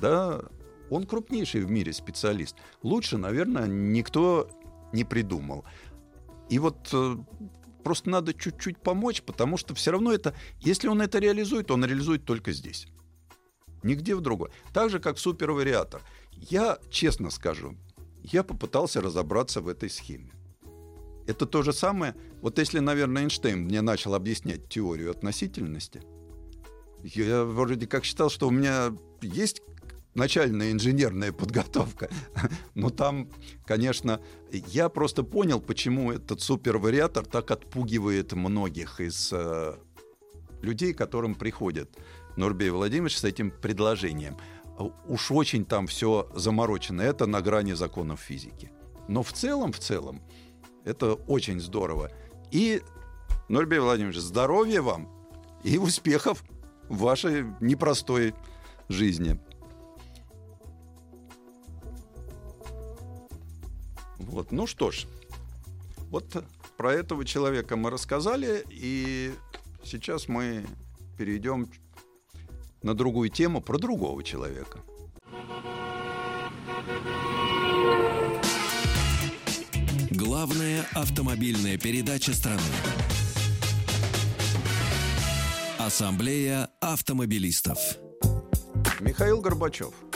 [0.00, 0.42] да,
[0.90, 2.56] он крупнейший в мире специалист.
[2.82, 4.48] Лучше, наверное, никто
[4.92, 5.64] не придумал.
[6.48, 7.16] И вот э,
[7.84, 12.24] просто надо чуть-чуть помочь, потому что все равно это, если он это реализует, он реализует
[12.24, 12.88] только здесь.
[13.82, 14.50] Нигде в другой.
[14.74, 16.02] Так же, как супервариатор.
[16.32, 17.76] Я честно скажу,
[18.22, 20.32] я попытался разобраться в этой схеме.
[21.26, 26.02] Это то же самое, вот если, наверное, Эйнштейн мне начал объяснять теорию относительности,
[27.02, 29.62] я вроде как считал, что у меня есть
[30.14, 32.10] начальная инженерная подготовка.
[32.74, 33.30] Но там,
[33.64, 34.20] конечно,
[34.50, 39.76] я просто понял, почему этот супервариатор так отпугивает многих из э,
[40.62, 41.96] людей, которым приходят
[42.36, 44.36] Нурбей Владимирович с этим предложением.
[45.06, 47.02] Уж очень там все заморочено.
[47.02, 48.72] Это на грани законов физики.
[49.08, 50.22] Но в целом, в целом,
[50.84, 52.10] это очень здорово.
[52.50, 52.82] И,
[53.48, 55.08] Нурбей Владимирович, здоровья вам
[55.62, 56.42] и успехов
[56.88, 58.34] в вашей непростой
[58.88, 59.38] жизни.
[64.30, 65.06] Вот, ну что ж,
[66.08, 66.44] вот
[66.76, 69.34] про этого человека мы рассказали, и
[69.82, 70.64] сейчас мы
[71.18, 71.68] перейдем
[72.84, 74.78] на другую тему про другого человека.
[80.12, 82.62] Главная автомобильная передача страны.
[85.76, 87.78] Ассамблея автомобилистов.
[89.00, 89.92] Михаил Горбачев–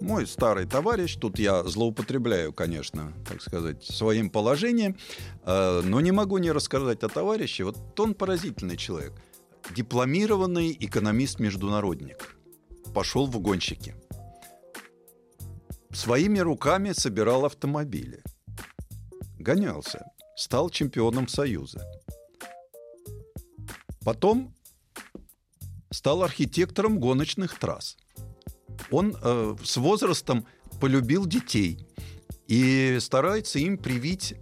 [0.00, 4.96] мой старый товарищ, тут я злоупотребляю, конечно, так сказать, своим положением,
[5.44, 7.64] э, но не могу не рассказать о товарище.
[7.64, 9.12] Вот он поразительный человек.
[9.74, 12.36] Дипломированный экономист-международник.
[12.94, 13.94] Пошел в гонщики.
[15.92, 18.22] Своими руками собирал автомобили.
[19.38, 20.06] Гонялся.
[20.36, 21.84] Стал чемпионом Союза.
[24.04, 24.54] Потом
[25.90, 27.96] стал архитектором гоночных трасс–
[28.90, 30.46] он э, с возрастом
[30.80, 31.86] полюбил детей
[32.46, 34.34] и старается им привить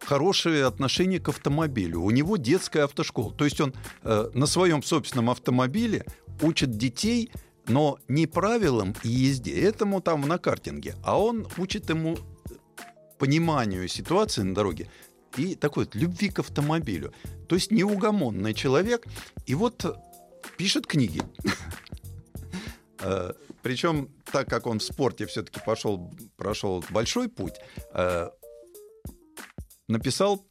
[0.00, 2.00] хорошее отношение к автомобилю.
[2.00, 3.32] У него детская автошкола.
[3.32, 6.04] То есть он э, на своем собственном автомобиле
[6.42, 7.30] учит детей,
[7.66, 12.18] но не правилам езде, этому там на картинге, а он учит ему
[13.18, 14.90] пониманию ситуации на дороге
[15.36, 17.12] и такой вот любви к автомобилю.
[17.48, 19.06] То есть неугомонный человек.
[19.46, 19.84] И вот
[20.56, 21.22] пишет книги.
[23.64, 27.54] Причем, так как он в спорте все-таки пошел, прошел большой путь,
[27.94, 28.28] э,
[29.88, 30.46] написал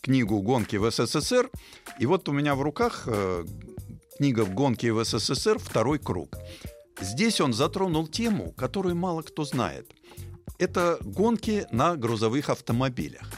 [0.00, 1.50] книгу «Гонки в СССР»,
[1.98, 3.44] и вот у меня в руках э,
[4.16, 5.58] книга «Гонки в СССР.
[5.58, 6.36] Второй круг».
[7.00, 9.90] Здесь он затронул тему, которую мало кто знает.
[10.58, 13.28] Это гонки на грузовых автомобилях.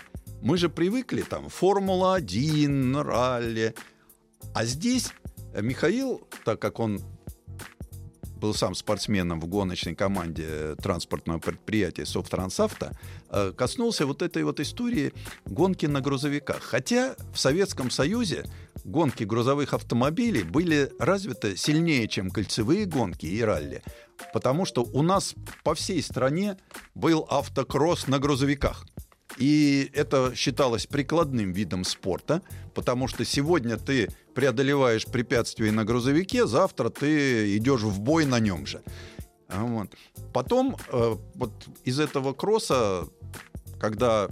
[0.43, 3.75] Мы же привыкли там Формула-1, ралли.
[4.53, 5.13] А здесь
[5.55, 7.01] Михаил, так как он
[8.43, 12.91] был сам спортсменом в гоночной команде транспортного предприятия Софтрансавто,
[13.31, 15.13] э, коснулся вот этой вот истории
[15.47, 16.61] гонки на грузовиках.
[16.61, 18.45] Хотя в Советском Союзе
[18.85, 23.83] гонки грузовых автомобилей были развиты сильнее, чем кольцевые гонки и ралли,
[24.35, 26.57] потому что у нас по всей стране
[26.95, 28.85] был автокросс на грузовиках.
[29.39, 32.43] И это считалось прикладным видом спорта,
[32.75, 38.67] потому что сегодня ты преодолеваешь препятствия на грузовике, завтра ты идешь в бой на нем
[38.67, 38.83] же.
[39.49, 39.95] Вот.
[40.33, 41.53] Потом э, вот
[41.85, 43.09] из этого кросса,
[43.81, 44.29] когда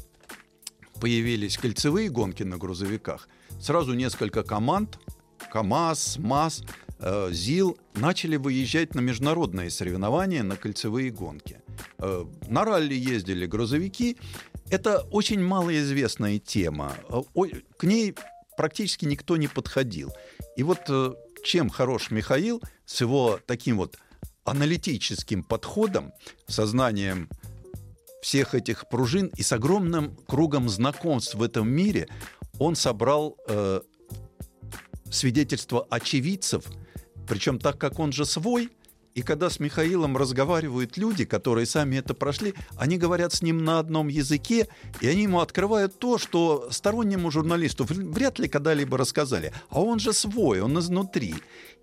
[1.01, 3.29] появились кольцевые гонки на грузовиках,
[3.61, 4.99] сразу несколько команд,
[5.53, 6.63] КАМАЗ, МАЗ,
[6.99, 11.60] э, ЗИЛ, начали выезжать на международные соревнования, на кольцевые гонки.
[11.99, 14.17] Э, на ралли ездили грузовики,
[14.71, 16.95] это очень малоизвестная тема.
[17.77, 18.15] К ней
[18.57, 20.13] практически никто не подходил.
[20.57, 23.97] И вот э, чем хорош Михаил с его таким вот
[24.45, 26.13] аналитическим подходом,
[26.47, 27.29] сознанием
[28.23, 32.09] всех этих пружин и с огромным кругом знакомств в этом мире,
[32.59, 33.81] он собрал э,
[35.11, 36.65] свидетельства очевидцев,
[37.27, 38.71] причем так как он же свой,
[39.15, 43.79] и когда с Михаилом разговаривают люди, которые сами это прошли, они говорят с ним на
[43.79, 44.69] одном языке,
[45.01, 49.53] и они ему открывают то, что стороннему журналисту вряд ли когда-либо рассказали.
[49.69, 51.35] А он же свой, он изнутри.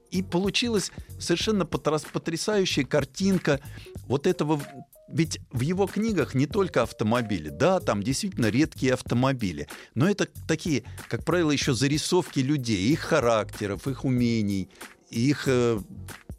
[0.10, 3.60] И получилась совершенно потрясающая картинка
[4.08, 4.62] вот этого
[5.10, 10.84] ведь в его книгах не только автомобили, да, там действительно редкие автомобили, но это такие,
[11.08, 14.70] как правило, еще зарисовки людей, их характеров, их умений,
[15.10, 15.80] их э,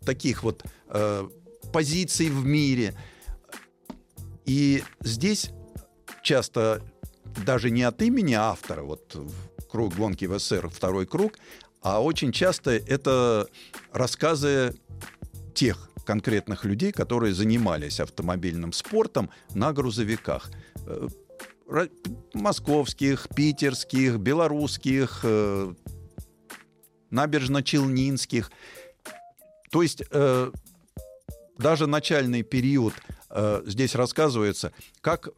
[0.05, 1.29] таких вот э,
[1.73, 2.95] позиций в мире.
[4.45, 5.51] И здесь
[6.23, 6.83] часто
[7.45, 9.17] даже не от имени автора, вот
[9.71, 11.39] круг гонки в СССР, второй круг,
[11.83, 13.47] а очень часто это
[13.93, 14.75] рассказы
[15.55, 20.51] тех конкретных людей, которые занимались автомобильным спортом на грузовиках.
[20.87, 21.09] Э,
[22.33, 25.75] московских, питерских, белорусских, э,
[27.11, 28.51] набережно-челнинских.
[29.71, 30.03] То есть
[31.59, 32.95] даже начальный период
[33.31, 35.29] э, здесь рассказывается, как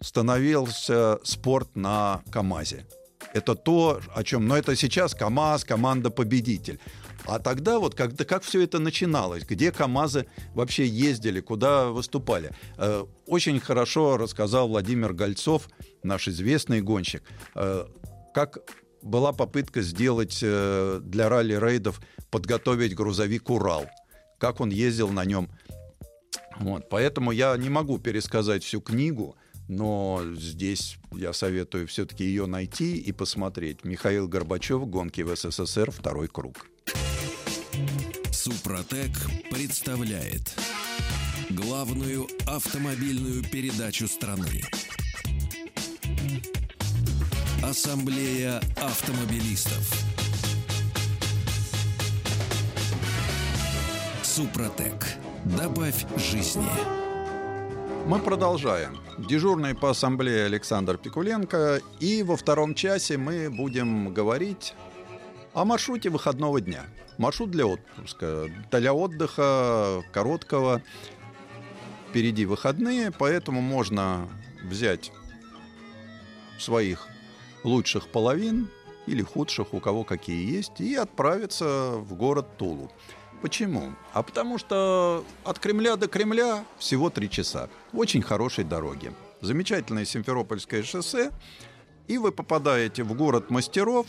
[0.00, 2.86] становился спорт на КАМАЗе.
[3.34, 4.46] Это то, о чем...
[4.46, 6.80] Но это сейчас КАМАЗ, команда-победитель.
[7.24, 12.50] А тогда вот как, как все это начиналось, где КАМАЗы вообще ездили, куда выступали.
[12.76, 15.68] Э, очень хорошо рассказал Владимир Гольцов,
[16.02, 17.22] наш известный гонщик,
[17.54, 17.86] э,
[18.34, 18.58] как
[19.02, 22.00] была попытка сделать э, для ралли-рейдов,
[22.30, 23.86] подготовить грузовик «Урал»,
[24.42, 25.48] как он ездил на нем.
[26.58, 29.36] Вот, поэтому я не могу пересказать всю книгу,
[29.68, 33.84] но здесь я советую все-таки ее найти и посмотреть.
[33.84, 35.92] Михаил Горбачев «Гонки в СССР.
[35.92, 36.66] Второй круг».
[38.32, 39.12] Супротек
[39.48, 40.58] представляет
[41.50, 44.64] главную автомобильную передачу страны.
[47.62, 50.11] Ассамблея автомобилистов.
[54.34, 55.18] Супротек.
[55.44, 56.64] Добавь жизни.
[58.06, 58.98] Мы продолжаем.
[59.18, 61.82] Дежурный по ассамблее Александр Пикуленко.
[62.00, 64.72] И во втором часе мы будем говорить
[65.52, 66.84] о маршруте выходного дня.
[67.18, 70.80] Маршрут для отпуска, для отдыха короткого.
[72.08, 74.30] Впереди выходные, поэтому можно
[74.64, 75.12] взять
[76.58, 77.06] своих
[77.64, 78.70] лучших половин
[79.06, 82.90] или худших, у кого какие есть, и отправиться в город Тулу.
[83.42, 83.92] Почему?
[84.12, 87.68] А потому что от Кремля до Кремля всего три часа.
[87.92, 89.12] Очень хорошей дороги.
[89.40, 91.32] Замечательное Симферопольское шоссе.
[92.06, 94.06] И вы попадаете в город мастеров,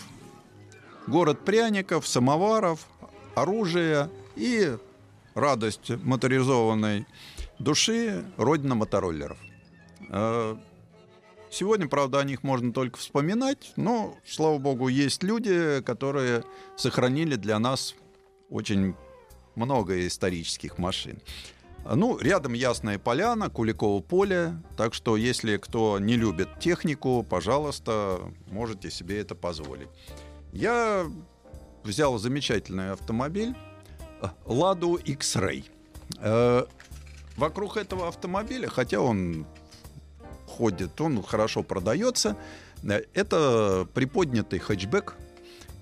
[1.08, 2.88] город пряников, самоваров,
[3.34, 4.78] оружия и
[5.34, 7.08] радость моторизованной
[7.58, 9.40] души родина мотороллеров.
[10.10, 10.56] Э,
[11.50, 16.44] сегодня, правда, о них можно только вспоминать, но, слава богу, есть люди, которые
[16.78, 17.96] сохранили для нас
[18.50, 18.96] очень
[19.56, 21.20] много исторических машин.
[21.86, 28.90] Ну, рядом Ясная Поляна, Куликово поле, так что если кто не любит технику, пожалуйста, можете
[28.90, 29.90] себе это позволить.
[30.54, 31.06] Я
[31.84, 33.54] взял замечательный автомобиль
[34.46, 35.66] Ладу X-Ray.
[36.20, 36.66] Э,
[37.36, 39.46] вокруг этого автомобиля, хотя он
[40.48, 42.38] ходит, он хорошо продается,
[42.84, 45.16] э, это приподнятый хэтчбэк.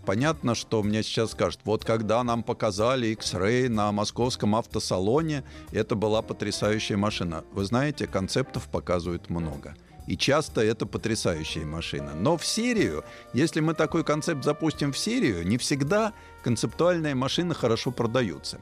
[0.05, 6.21] Понятно, что мне сейчас скажут, вот когда нам показали X-Ray на московском автосалоне, это была
[6.21, 7.43] потрясающая машина.
[7.53, 9.75] Вы знаете, концептов показывают много.
[10.07, 12.13] И часто это потрясающая машина.
[12.15, 17.91] Но в серию, если мы такой концепт запустим в серию, не всегда концептуальные машины хорошо
[17.91, 18.59] продаются.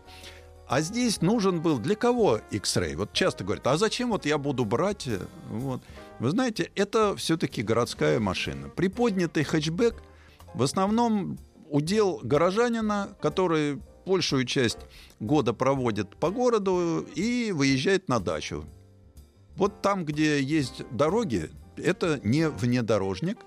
[0.67, 2.95] А здесь нужен был для кого X-Ray?
[2.95, 5.07] Вот часто говорят, а зачем вот я буду брать?
[5.49, 5.81] Вот.
[6.19, 8.67] Вы знаете, это все-таки городская машина.
[8.67, 9.95] Приподнятый хэтчбэк
[10.53, 11.37] в основном
[11.69, 14.79] удел горожанина, который большую часть
[15.19, 18.65] года проводит по городу и выезжает на дачу.
[19.55, 23.37] Вот там, где есть дороги, это не внедорожник,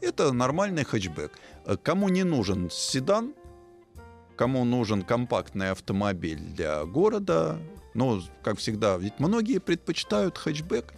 [0.00, 1.32] это нормальный хэтчбэк.
[1.82, 3.34] Кому не нужен седан,
[4.36, 7.58] кому нужен компактный автомобиль для города,
[7.94, 10.94] ну, как всегда, ведь многие предпочитают хэтчбэк,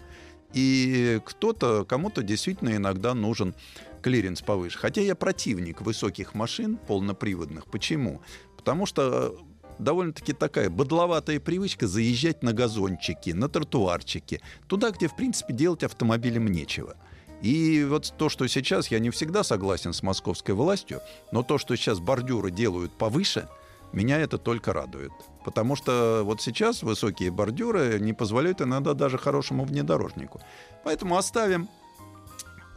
[0.53, 3.55] и кто-то, кому-то действительно иногда нужен
[4.01, 4.79] клиренс повыше.
[4.79, 7.67] Хотя я противник высоких машин полноприводных.
[7.67, 8.21] Почему?
[8.57, 9.37] Потому что
[9.79, 16.47] довольно-таки такая быдловатая привычка заезжать на газончики, на тротуарчики, туда, где, в принципе, делать автомобилем
[16.47, 16.97] нечего.
[17.43, 21.01] И вот то, что сейчас, я не всегда согласен с московской властью,
[21.33, 23.49] но то, что сейчас бордюры делают повыше,
[23.93, 25.13] меня это только радует.
[25.45, 30.41] Потому что вот сейчас высокие бордюры не позволяют иногда даже хорошему внедорожнику.
[30.85, 31.69] Поэтому оставим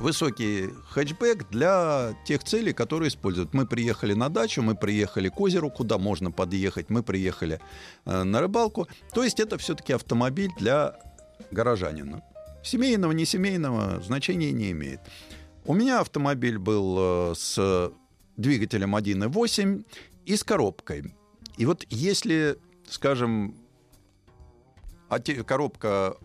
[0.03, 3.53] высокий хэтчбэк для тех целей, которые используют.
[3.53, 7.61] Мы приехали на дачу, мы приехали к озеру, куда можно подъехать, мы приехали
[8.05, 8.87] э, на рыбалку.
[9.13, 10.99] То есть это все-таки автомобиль для
[11.51, 12.21] горожанина.
[12.63, 14.99] Семейного, не семейного значения не имеет.
[15.65, 17.91] У меня автомобиль был э, с
[18.35, 19.85] двигателем 1.8
[20.25, 21.15] и с коробкой.
[21.57, 22.57] И вот если,
[22.89, 23.55] скажем,
[25.45, 26.17] коробка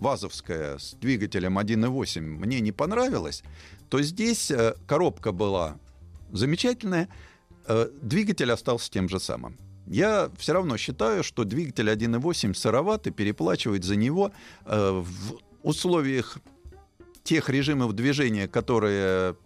[0.00, 3.42] вазовская с двигателем 1.8 мне не понравилась,
[3.88, 5.78] то здесь э, коробка была
[6.32, 7.08] замечательная,
[7.66, 9.56] э, двигатель остался тем же самым.
[9.86, 14.32] Я все равно считаю, что двигатель 1.8 сыроват и переплачивать за него
[14.66, 16.38] э, в условиях
[17.22, 19.36] тех режимов движения, которые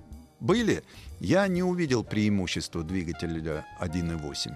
[0.40, 0.82] были,
[1.20, 4.52] я не увидел преимущества двигателя 1.8.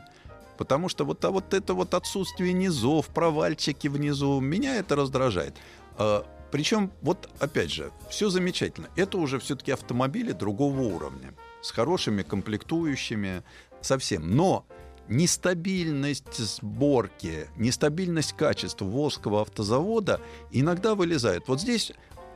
[0.59, 5.55] Потому что вот, а вот это вот отсутствие низов, провальчики внизу, меня это раздражает.
[5.99, 8.89] А, Причем, вот опять же, все замечательно.
[8.97, 13.43] Это уже все-таки автомобили другого уровня, с хорошими комплектующими,
[13.81, 14.37] совсем.
[14.37, 14.67] Но
[15.09, 20.21] нестабильность сборки, нестабильность качества Волжского автозавода
[20.51, 21.49] иногда вылезает.
[21.49, 21.93] Вот здесь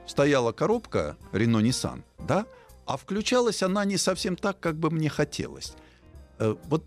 [0.07, 2.47] стояла коробка Renault Nissan, да,
[2.87, 5.75] а включалась она не совсем так, как бы мне хотелось.
[6.39, 6.85] Э, вот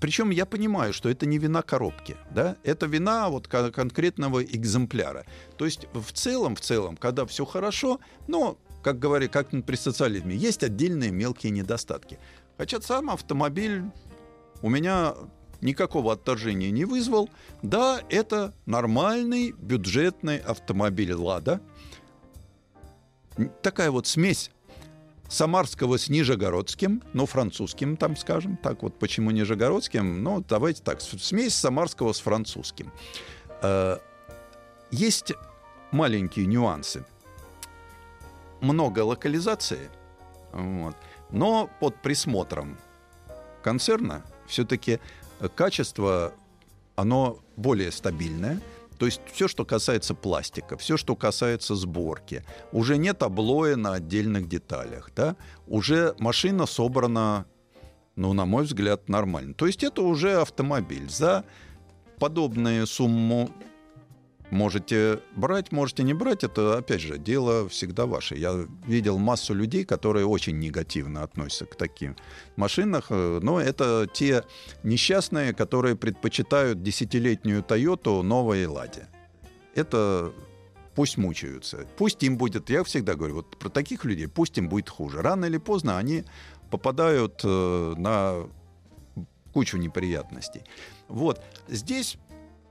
[0.00, 5.26] причем я понимаю, что это не вина коробки, да, это вина вот конкретного экземпляра.
[5.56, 10.34] То есть в целом, в целом, когда все хорошо, но, как говорят, как при социализме,
[10.34, 12.18] есть отдельные мелкие недостатки.
[12.56, 13.84] Хотя сам автомобиль
[14.62, 15.14] у меня
[15.60, 17.28] никакого отторжения не вызвал.
[17.62, 21.60] Да, это нормальный бюджетный автомобиль «Лада».
[23.62, 24.50] Такая вот смесь
[25.30, 31.54] Самарского с Нижегородским, ну, французским, там, скажем, так вот, почему Нижегородским, ну, давайте так, смесь
[31.54, 32.92] Самарского с французским.
[33.62, 33.98] Э,
[34.90, 35.32] есть
[35.92, 37.04] маленькие нюансы.
[38.60, 39.88] Много локализации,
[40.52, 40.96] вот,
[41.30, 42.76] но под присмотром
[43.62, 44.98] концерна все-таки
[45.54, 46.32] качество,
[46.96, 48.60] оно более стабильное,
[49.00, 54.46] то есть все, что касается пластика, все, что касается сборки, уже нет облоя на отдельных
[54.46, 55.36] деталях, да?
[55.66, 57.46] уже машина собрана,
[58.14, 59.54] ну, на мой взгляд, нормально.
[59.54, 61.08] То есть это уже автомобиль.
[61.08, 61.46] За
[62.18, 63.48] подобную сумму
[64.50, 68.36] Можете брать, можете не брать, это, опять же, дело всегда ваше.
[68.36, 72.16] Я видел массу людей, которые очень негативно относятся к таким
[72.56, 74.44] машинам, э, но это те
[74.82, 79.06] несчастные, которые предпочитают десятилетнюю Тойоту новой Ладе.
[79.76, 80.32] Это
[80.96, 81.86] пусть мучаются.
[81.96, 85.22] Пусть им будет, я всегда говорю, вот про таких людей, пусть им будет хуже.
[85.22, 86.24] Рано или поздно они
[86.70, 88.48] попадают э, на
[89.52, 90.62] кучу неприятностей.
[91.08, 91.40] Вот.
[91.68, 92.16] Здесь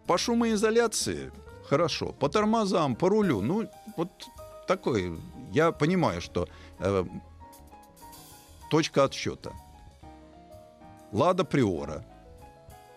[0.08, 1.32] по шумоизоляции
[1.70, 2.11] хорошо.
[2.11, 4.09] По тормозам, по рулю, ну, вот
[4.67, 5.20] такой,
[5.51, 6.47] я понимаю, что
[6.80, 7.05] э,
[8.70, 9.51] точка отсчета.
[11.11, 12.05] Лада Приора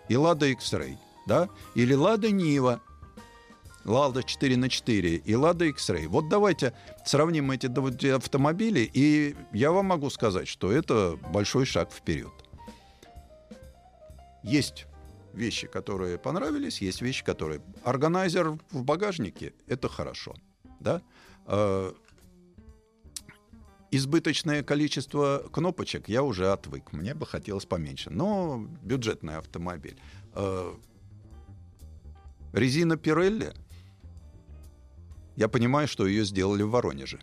[0.08, 0.96] и Лада X-Ray,
[1.26, 2.80] да, или Лада Нива,
[3.84, 6.08] Лада 4 на 4 и Лада X-Ray.
[6.08, 6.72] Вот давайте
[7.04, 12.32] сравним эти автомобили, и я вам могу сказать, что это большой шаг вперед.
[14.42, 14.86] Есть
[15.35, 17.61] вещи, которые понравились, есть вещи, которые...
[17.85, 20.35] Органайзер в багажнике— это хорошо.
[20.80, 21.03] Да?
[21.47, 21.93] Э,
[23.91, 26.93] избыточное количество кнопочек я уже отвык.
[26.93, 28.11] Мне бы хотелось поменьше.
[28.11, 29.99] Но бюджетный автомобиль.
[30.35, 30.72] Э,
[32.53, 33.53] резина Пирелли,
[35.37, 37.20] я понимаю, что ее сделали в Воронеже.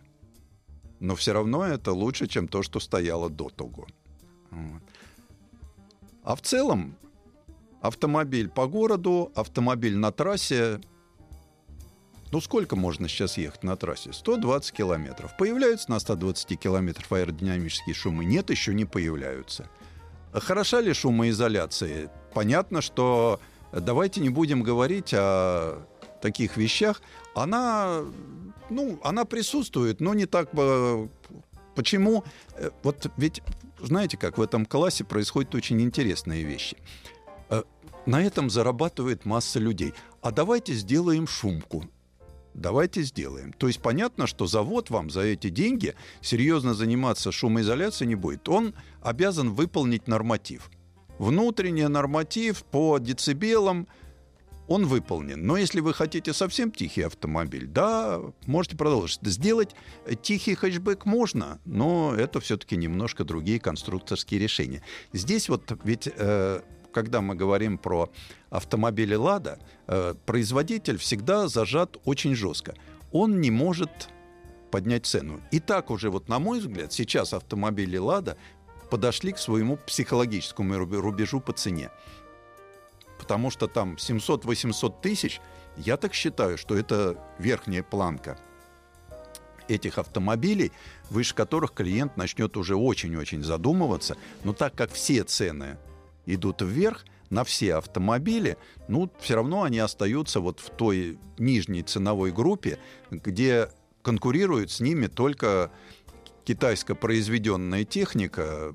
[1.00, 3.86] Но все равно это лучше, чем то, что стояло до того.
[4.50, 4.82] Вот.
[6.22, 6.96] А в целом
[7.80, 10.80] автомобиль по городу, автомобиль на трассе.
[12.32, 14.12] Ну, сколько можно сейчас ехать на трассе?
[14.12, 15.36] 120 километров.
[15.36, 18.24] Появляются на 120 километров аэродинамические шумы?
[18.24, 19.68] Нет, еще не появляются.
[20.32, 22.12] Хороша ли шумоизоляция?
[22.32, 23.40] Понятно, что
[23.72, 25.84] давайте не будем говорить о
[26.22, 27.02] таких вещах.
[27.34, 28.02] Она,
[28.68, 31.08] ну, она присутствует, но не так бы...
[31.74, 32.24] Почему?
[32.56, 33.42] Э, вот ведь,
[33.80, 36.76] знаете, как в этом классе происходят очень интересные вещи.
[37.50, 37.62] Э,
[38.06, 39.94] на этом зарабатывает масса людей.
[40.22, 41.84] А давайте сделаем шумку.
[42.54, 43.52] Давайте сделаем.
[43.52, 48.48] То есть понятно, что завод вам за эти деньги серьезно заниматься шумоизоляцией не будет.
[48.48, 50.70] Он обязан выполнить норматив.
[51.18, 53.86] Внутренний норматив по децибелам
[54.66, 55.44] он выполнен.
[55.44, 59.20] Но если вы хотите совсем тихий автомобиль, да, можете продолжить.
[59.22, 59.74] Сделать
[60.22, 64.82] тихий хэтчбэк можно, но это все-таки немножко другие конструкторские решения.
[65.12, 66.62] Здесь вот ведь э,
[66.92, 68.10] когда мы говорим про
[68.50, 72.74] автомобили «Лада», э, производитель всегда зажат очень жестко.
[73.12, 74.08] Он не может
[74.70, 75.40] поднять цену.
[75.50, 78.36] И так уже, вот на мой взгляд, сейчас автомобили «Лада»
[78.90, 81.90] подошли к своему психологическому рубежу по цене.
[83.18, 85.40] Потому что там 700-800 тысяч,
[85.76, 88.38] я так считаю, что это верхняя планка
[89.68, 90.72] этих автомобилей,
[91.10, 94.16] выше которых клиент начнет уже очень-очень задумываться.
[94.42, 95.78] Но так как все цены
[96.34, 98.58] идут вверх на все автомобили,
[98.88, 102.78] ну, все равно они остаются вот в той нижней ценовой группе,
[103.10, 103.70] где
[104.02, 105.70] конкурирует с ними только
[106.44, 108.74] китайско произведенная техника,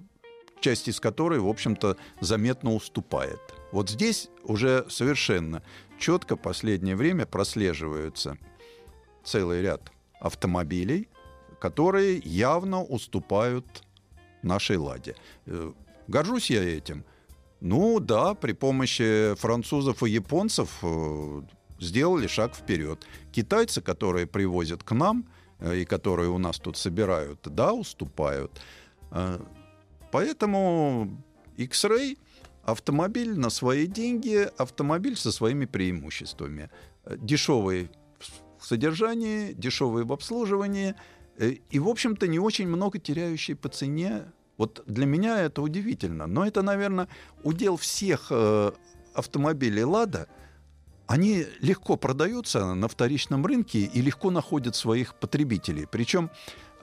[0.62, 3.40] часть из которой, в общем-то, заметно уступает.
[3.72, 5.62] Вот здесь уже совершенно
[6.00, 8.38] четко последнее время прослеживаются
[9.24, 9.92] целый ряд
[10.22, 11.10] автомобилей,
[11.60, 13.84] которые явно уступают
[14.44, 15.16] нашей «Ладе».
[15.46, 15.74] Э,
[16.08, 17.04] горжусь я этим–
[17.62, 21.42] ну да, при помощи французов и японцев э,
[21.80, 23.06] сделали шаг вперед.
[23.32, 25.26] Китайцы, которые привозят к нам
[25.60, 28.62] э, и которые у нас тут собирают, да, уступают.
[29.12, 29.40] Э,
[30.12, 31.24] поэтому
[31.58, 32.18] X-Ray
[32.64, 36.70] автомобиль на свои деньги, автомобиль со своими преимуществами.
[37.06, 37.90] Дешевый
[38.60, 40.96] в содержании, дешевые в обслуживании
[41.38, 44.26] и, в общем-то, не очень много теряющие по цене.
[44.58, 46.28] Вот для меня это удивительно.
[46.28, 47.08] Но это, наверное,
[47.44, 48.72] удел всех э,
[49.14, 50.28] автомобилей «Лада».
[51.08, 55.86] Они легко продаются на вторичном рынке и легко находят своих потребителей.
[55.86, 56.32] Причем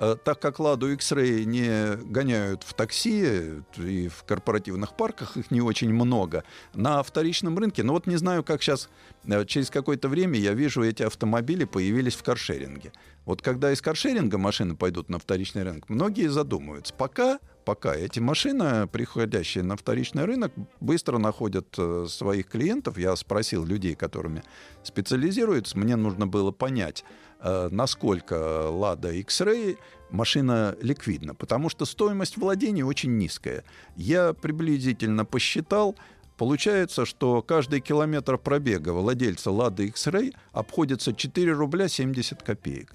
[0.02, 5.60] Э, так как Ладу X-Ray не гоняют в такси и в корпоративных парках, их не
[5.60, 6.42] очень много,
[6.74, 8.88] на вторичном рынке, ну вот не знаю, как сейчас,
[9.24, 12.92] э, через какое-то время я вижу, эти автомобили появились в каршеринге.
[13.26, 16.92] Вот когда из каршеринга машины пойдут на вторичный рынок, многие задумаются.
[16.94, 22.98] Пока пока эти машины, приходящие на вторичный рынок, быстро находят э, своих клиентов.
[22.98, 24.42] Я спросил людей, которыми
[24.82, 27.04] специализируются, мне нужно было понять,
[27.42, 28.36] Э, насколько
[28.70, 29.76] Lada X-Ray
[30.10, 33.64] машина ликвидна, потому что стоимость владения очень низкая.
[33.96, 35.96] Я приблизительно посчитал,
[36.38, 42.94] Получается, что каждый километр пробега владельца Lada X-Ray обходится 4 рубля 70 копеек.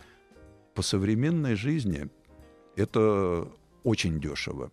[0.74, 2.10] По современной жизни
[2.76, 3.48] это
[3.88, 4.70] очень дешево.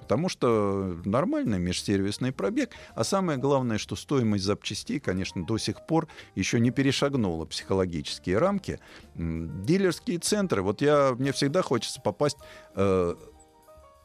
[0.00, 6.08] Потому что нормальный межсервисный пробег, а самое главное, что стоимость запчастей, конечно, до сих пор
[6.34, 8.80] еще не перешагнула психологические рамки.
[9.14, 12.36] Дилерские центры, вот я, мне всегда хочется попасть
[12.74, 13.14] э,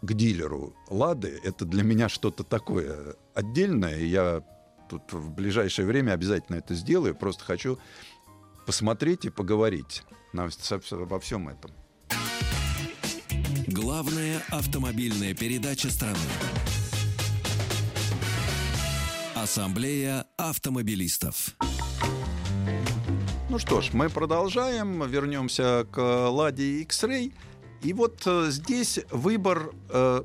[0.02, 1.40] к дилеру Лады.
[1.44, 4.00] Это для меня что-то такое отдельное.
[4.00, 4.44] Я
[4.90, 7.16] тут в ближайшее время обязательно это сделаю.
[7.16, 7.78] Просто хочу
[8.66, 10.04] посмотреть и поговорить
[10.34, 10.50] на,
[10.92, 11.72] обо всем этом.
[13.82, 16.18] Главная автомобильная передача страны.
[19.36, 21.56] Ассамблея автомобилистов.
[23.50, 25.08] Ну что ж, мы продолжаем.
[25.08, 27.34] Вернемся к Ладе X-Ray.
[27.82, 30.24] И вот э, здесь выбор э,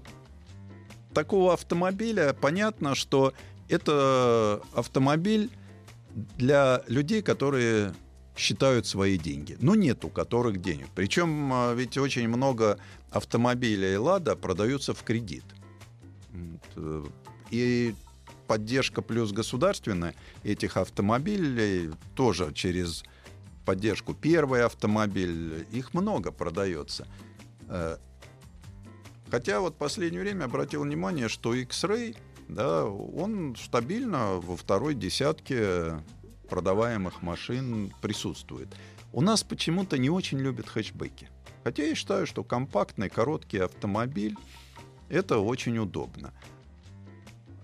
[1.15, 2.33] такого автомобиля.
[2.35, 3.35] Понятно, что
[3.69, 5.49] это автомобиль
[6.37, 7.95] для людей, которые
[8.37, 9.57] считают свои деньги.
[9.61, 10.89] Но нет у которых денег.
[10.95, 12.79] Причем э, ведь очень много
[13.15, 15.45] автомобилей «Лада» продаются в кредит.
[16.75, 17.05] Э,
[17.51, 17.95] и
[18.49, 23.05] поддержка плюс государственная этих автомобилей тоже через
[23.65, 27.07] поддержку первый автомобиль, их много продается.
[27.69, 27.99] Э,
[29.31, 32.17] хотя вот в последнее время обратил внимание, что X-Ray,
[32.49, 36.03] да, он стабильно во второй десятке
[36.51, 38.75] продаваемых машин присутствует.
[39.13, 41.31] У нас почему-то не очень любят хэтчбеки.
[41.65, 44.37] Хотя я считаю, что компактный, короткий автомобиль—
[45.09, 46.33] это очень удобно.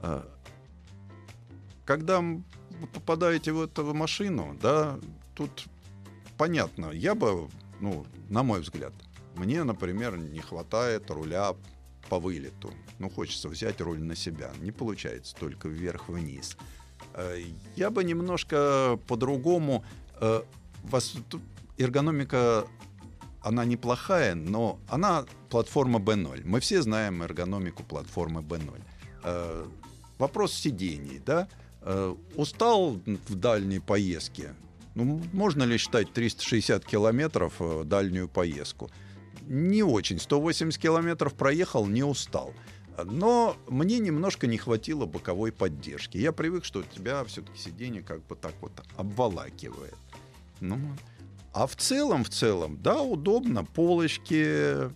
[0.01, 0.27] А,
[1.85, 2.43] когда вы
[2.95, 4.99] попадаете в эту машину, да,
[5.35, 5.67] тут
[6.39, 8.95] понятно, я бы, ну, на мой взгляд,
[9.37, 11.55] мне, например, не хватает руля
[12.09, 12.73] по вылету.
[12.99, 14.51] Ну, хочется взять руль на себя.
[14.61, 16.57] Не получается только вверх-вниз.
[17.13, 17.37] А,
[17.77, 19.85] я бы немножко по-другому...
[20.15, 20.45] А,
[21.77, 22.67] эргономика
[23.43, 26.43] она неплохая, но она платформа B0.
[26.45, 28.81] Мы все знаем эргономику платформы B0.
[29.25, 29.67] Э,
[30.19, 31.49] вопрос сидений, да?
[31.83, 34.55] Э, устал в дальней поездке?
[34.95, 38.91] Ну, можно ли считать 360 километров э, дальнюю поездку?
[39.47, 40.19] Не очень.
[40.19, 42.53] 180 километров проехал, не устал.
[43.05, 46.19] Но мне немножко не хватило боковой поддержки.
[46.19, 49.97] Я привык, что у тебя все-таки сиденье как бы так вот обволакивает.
[50.61, 50.79] Ну,
[51.53, 53.65] а в целом, в целом, да, удобно.
[53.65, 54.91] Полочки,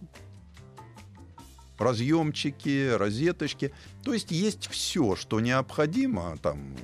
[1.79, 3.73] разъемчики, розеточки.
[4.03, 6.37] То есть есть все, что необходимо.
[6.39, 6.77] Там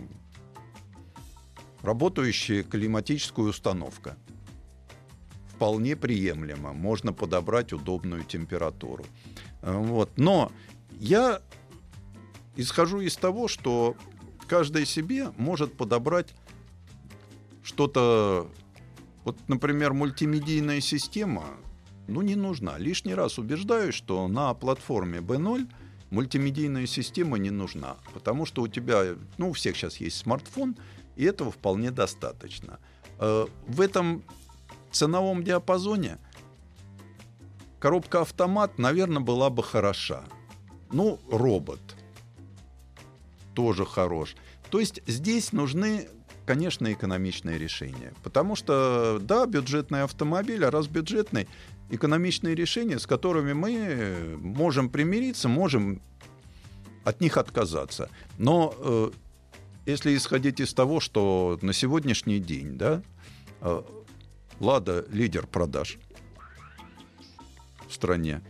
[1.83, 4.17] работающая климатическая установка.
[5.55, 6.73] Вполне приемлемо.
[6.73, 9.05] Можно подобрать удобную температуру.
[9.63, 10.11] Вот.
[10.17, 10.51] Но
[10.99, 11.41] я
[12.57, 13.95] исхожу из того, что
[14.49, 16.35] каждый себе может подобрать
[17.63, 18.51] что-то
[19.31, 21.45] вот, например, мультимедийная система,
[22.09, 22.79] ну, не нужна.
[22.79, 25.69] Лишний раз убеждаюсь, что на платформе B0
[26.11, 30.77] мультимедийная система не нужна, потому что у тебя, ну, у всех сейчас есть смартфон,
[31.15, 32.81] и этого вполне достаточно.
[33.21, 34.25] Э, в этом
[34.91, 36.19] ценовом диапазоне
[37.79, 40.25] коробка автомат, наверное, была бы хороша.
[40.91, 41.79] Ну, робот
[43.55, 44.35] тоже хорош.
[44.71, 46.09] То есть здесь нужны
[46.51, 48.13] конечно, экономичное решение.
[48.25, 51.47] Потому что, да, бюджетный автомобиль, а раз бюджетный,
[51.91, 56.03] экономичные решения, с которыми мы можем примириться, можем
[57.05, 58.11] от них отказаться.
[58.37, 59.11] Но э,
[59.87, 63.01] если исходить из того, что на сегодняшний день, да,
[63.61, 63.83] э,
[64.59, 65.99] Лада лидер продаж
[67.89, 68.41] в стране.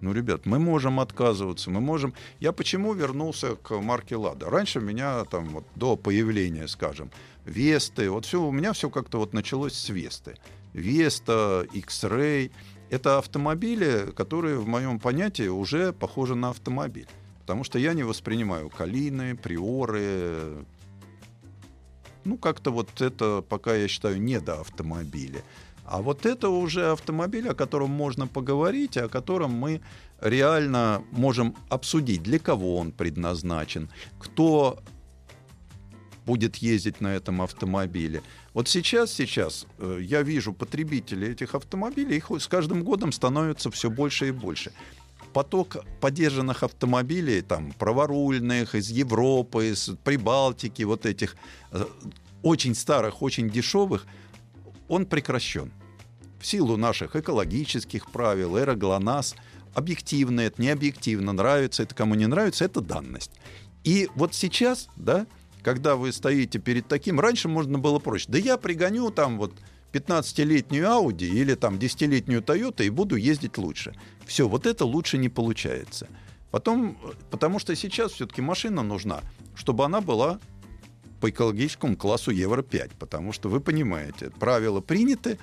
[0.00, 2.12] Ну, ребят, мы можем отказываться, мы можем...
[2.38, 4.50] Я почему вернулся к марке Лада?
[4.50, 7.10] Раньше меня там вот до появления, скажем,
[7.44, 8.10] Весты.
[8.10, 10.36] Вот все, у меня все как-то вот началось с Весты.
[10.72, 12.50] Vesta, X-Ray.
[12.90, 17.08] Это автомобили, которые в моем понятии уже похожи на автомобиль.
[17.40, 20.64] Потому что я не воспринимаю калины, приоры.
[22.24, 25.42] Ну, как-то вот это пока я считаю не до автомобиля.
[25.84, 29.82] А вот это уже автомобиль, о котором можно поговорить, о котором мы
[30.20, 34.82] реально можем обсудить, для кого он предназначен, кто
[36.26, 38.22] будет ездить на этом автомобиле.
[38.52, 43.90] Вот сейчас, сейчас э, я вижу потребителей этих автомобилей, их с каждым годом становится все
[43.90, 44.72] больше и больше.
[45.32, 51.36] Поток поддержанных автомобилей, там, праворульных, из Европы, из Прибалтики, вот этих
[51.72, 51.84] э,
[52.42, 54.06] очень старых, очень дешевых–
[54.88, 55.72] он прекращен.
[56.40, 59.34] В силу наших экологических правил, эра ГЛОНАСС,
[59.72, 63.32] объективно это, не объективно, нравится это, кому не нравится, это данность.
[63.82, 65.26] И вот сейчас, да,
[65.64, 68.26] когда вы стоите перед таким, раньше можно было проще.
[68.28, 69.54] Да я пригоню там вот
[69.92, 73.94] 15-летнюю Audi или там 10-летнюю Toyota и буду ездить лучше.
[74.26, 76.08] Все, вот это лучше не получается.
[76.50, 76.98] Потом,
[77.30, 79.22] потому что сейчас все-таки машина нужна,
[79.56, 80.38] чтобы она была
[81.20, 85.38] по экологическому классу Евро-5, потому что вы понимаете, правила приняты,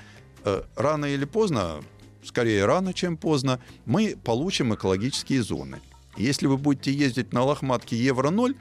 [0.45, 1.81] э, рано или поздно,
[2.23, 5.79] скорее рано, чем поздно, мы получим экологические зоны.
[6.17, 8.55] Если вы будете ездить на лохматке Евро-0,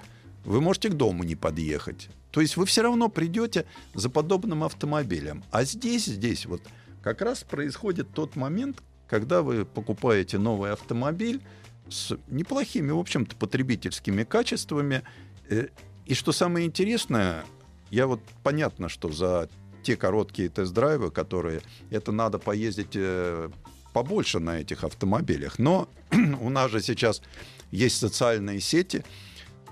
[0.44, 2.08] вы можете к дому не подъехать.
[2.30, 5.42] То есть вы все равно придете за подобным автомобилем.
[5.50, 6.62] А здесь, здесь вот
[7.02, 11.42] как раз происходит тот момент, когда вы покупаете новый автомобиль
[11.88, 15.02] с неплохими, в общем-то, потребительскими качествами,
[15.48, 15.68] э,
[16.06, 17.44] и что самое интересное,
[17.90, 19.48] я вот понятно, что за
[19.82, 23.50] те короткие тест-драйвы, которые это надо поездить э,
[23.92, 25.58] побольше на этих автомобилях.
[25.58, 25.88] Но
[26.40, 27.22] у нас же сейчас
[27.70, 29.04] есть социальные сети.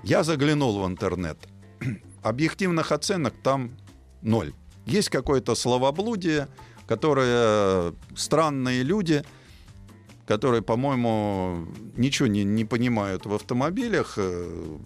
[0.03, 1.37] Я заглянул в интернет.
[2.23, 3.77] Объективных оценок там
[4.21, 4.53] ноль.
[4.85, 6.47] Есть какое-то словоблудие,
[6.87, 9.23] которое странные люди,
[10.25, 14.77] которые, по-моему, ничего не, не понимают в автомобилях, э,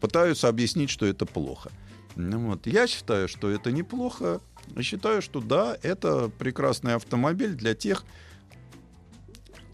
[0.00, 1.70] пытаются объяснить, что это плохо.
[2.16, 2.66] Ну, вот.
[2.66, 4.40] Я считаю, что это неплохо.
[4.80, 8.04] Считаю, что да, это прекрасный автомобиль для тех,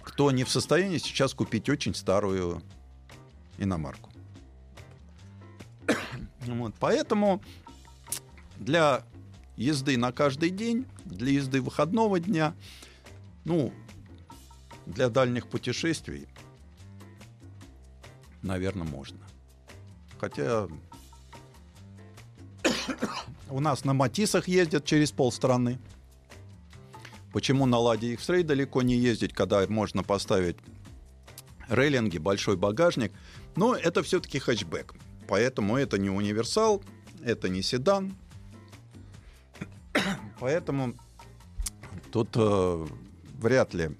[0.02, 2.62] кто не в состоянии сейчас купить очень старую
[3.58, 4.10] иномарку.
[6.46, 6.74] Вот.
[6.80, 7.42] Поэтому
[8.56, 9.04] для
[9.56, 12.54] езды на каждый день, для езды выходного дня,
[13.44, 13.72] ну,
[14.86, 16.26] для дальних путешествий,
[18.42, 19.18] наверное, можно.
[20.18, 20.68] Хотя
[23.50, 25.78] у нас на Матисах ездят через полстраны.
[27.32, 30.56] Почему на Ладе X-Ray далеко не ездить, когда можно поставить
[31.68, 33.12] рейлинги, большой багажник?
[33.56, 34.94] Но это все-таки хэтчбэк.
[35.28, 36.82] Поэтому это не универсал,
[37.22, 38.16] это не седан.
[40.40, 40.94] Поэтому
[42.10, 42.86] тут э,
[43.38, 43.90] вряд ли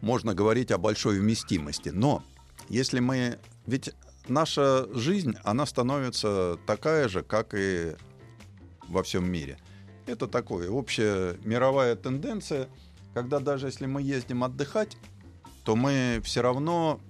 [0.00, 1.88] можно говорить о большой вместимости.
[1.88, 2.22] Но
[2.68, 3.38] если мы...
[3.66, 3.92] Ведь
[4.28, 7.96] наша жизнь, она становится такая же, как и
[8.88, 9.58] во всем мире.
[10.06, 12.68] Это такое общая мировая тенденция,
[13.14, 14.96] когда даже если мы ездим отдыхать,
[15.64, 17.00] то мы все равно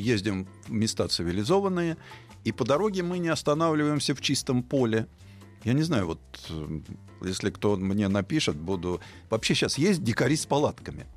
[0.00, 1.96] ездим в места цивилизованные,
[2.44, 5.06] и по дороге мы не останавливаемся в чистом поле.
[5.64, 6.20] Я не знаю, вот
[7.22, 9.00] если кто мне напишет, буду...
[9.28, 11.06] Вообще сейчас есть дикари с палатками–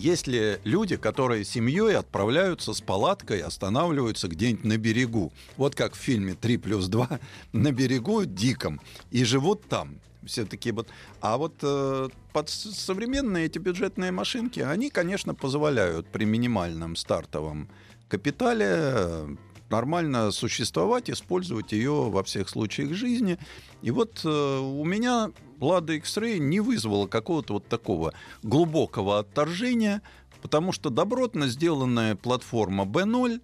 [0.00, 5.30] есть ли люди, которые семьей отправляются с палаткой, останавливаются где-нибудь на берегу?
[5.58, 7.20] Вот как в фильме «3 плюс 2»
[7.52, 10.00] на берегу диком и живут там.
[10.24, 10.88] Все-таки вот.
[11.20, 17.68] А вот э, под современные эти бюджетные машинки, они, конечно, позволяют при минимальном стартовом
[18.08, 19.36] капитале э,
[19.70, 23.38] нормально существовать, использовать ее во всех случаях жизни.
[23.82, 28.12] И вот э, у меня Лада X-Ray не вызвала какого-то вот такого
[28.42, 30.02] глубокого отторжения,
[30.42, 33.40] потому что добротно сделанная платформа B0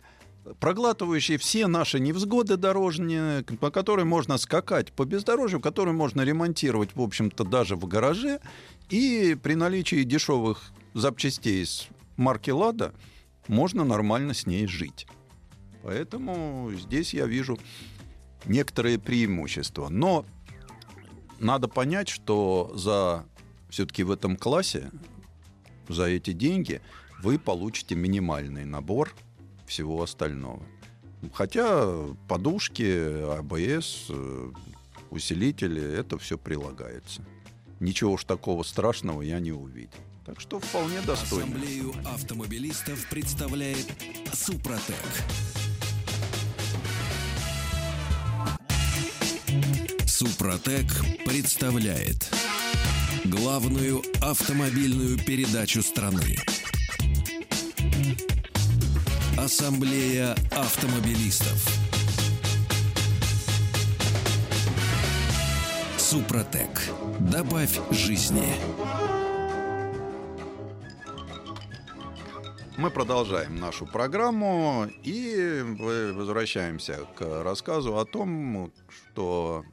[0.60, 7.00] проглатывающая все наши невзгоды дорожные, по которой можно скакать по бездорожью, которую можно ремонтировать, в
[7.00, 8.40] общем-то, даже в гараже.
[8.88, 12.94] И при наличии дешевых запчастей с марки «Лада»
[13.48, 15.06] можно нормально с ней жить.
[15.82, 17.58] Поэтому здесь я вижу
[18.44, 19.88] некоторые преимущества.
[19.88, 20.24] Но
[21.38, 23.26] надо понять, что за
[23.68, 24.90] все-таки в этом классе,
[25.88, 26.80] за эти деньги,
[27.20, 29.14] вы получите минимальный набор
[29.66, 30.62] всего остального.
[31.32, 34.52] Хотя подушки, АБС, э,
[35.10, 37.24] усилители, это все прилагается.
[37.80, 39.98] Ничего уж такого страшного я не увидел.
[40.24, 41.56] Так что вполне достойно.
[41.56, 43.86] Ассамблею автомобилистов представляет
[44.32, 44.96] Супротек.
[50.06, 50.86] Супротек
[51.24, 52.32] представляет
[53.24, 56.36] главную автомобильную передачу страны.
[59.38, 61.62] Ассамблея автомобилистов.
[65.98, 66.70] Супротек.
[67.20, 68.54] Добавь жизни.
[72.78, 75.62] Мы продолжаем нашу программу и
[76.14, 79.64] возвращаемся к рассказу о том, что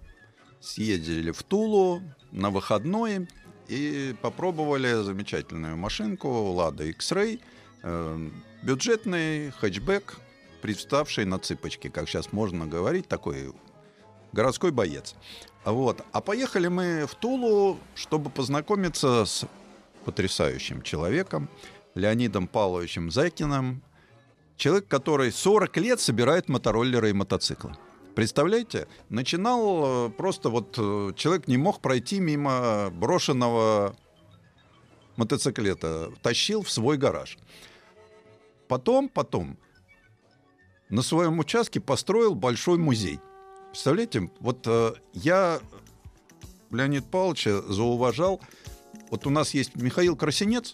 [0.60, 2.02] съездили в Тулу
[2.34, 3.30] на выходной
[3.70, 7.40] и попробовали замечательную машинку Lada X-Ray,
[8.64, 10.18] бюджетный хэтчбэк,
[10.62, 13.54] представший на цыпочке, как сейчас можно говорить, такой
[14.32, 15.16] городской боец.
[15.66, 16.02] Вот.
[16.12, 19.46] А поехали мы в Тулу, чтобы познакомиться с
[20.06, 21.50] потрясающим человеком,
[21.96, 23.84] Леонидом Павловичем Зайкиным,
[24.58, 27.76] человек, который 40 лет собирает мотороллеры и мотоциклы.
[28.16, 33.96] Представляете, начинал э, просто вот э, человек не мог пройти мимо брошенного
[35.16, 37.38] мотоциклета, тащил в свой гараж.
[38.74, 39.60] Потом, потом
[40.90, 43.20] на своем участке построил большой музей.
[43.68, 45.60] Представляете, вот э, я
[46.72, 48.42] Леонид Павловича зауважал.
[49.12, 50.74] Вот у нас есть Михаил Красинец,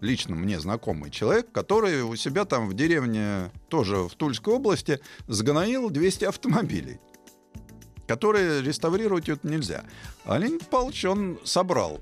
[0.00, 5.90] лично мне знакомый человек, который у себя там в деревне, тоже в Тульской области, сгноил
[5.90, 7.00] 200 автомобилей,
[8.06, 9.84] которые реставрировать это нельзя.
[10.24, 12.00] А Леонид Павлович, он собрал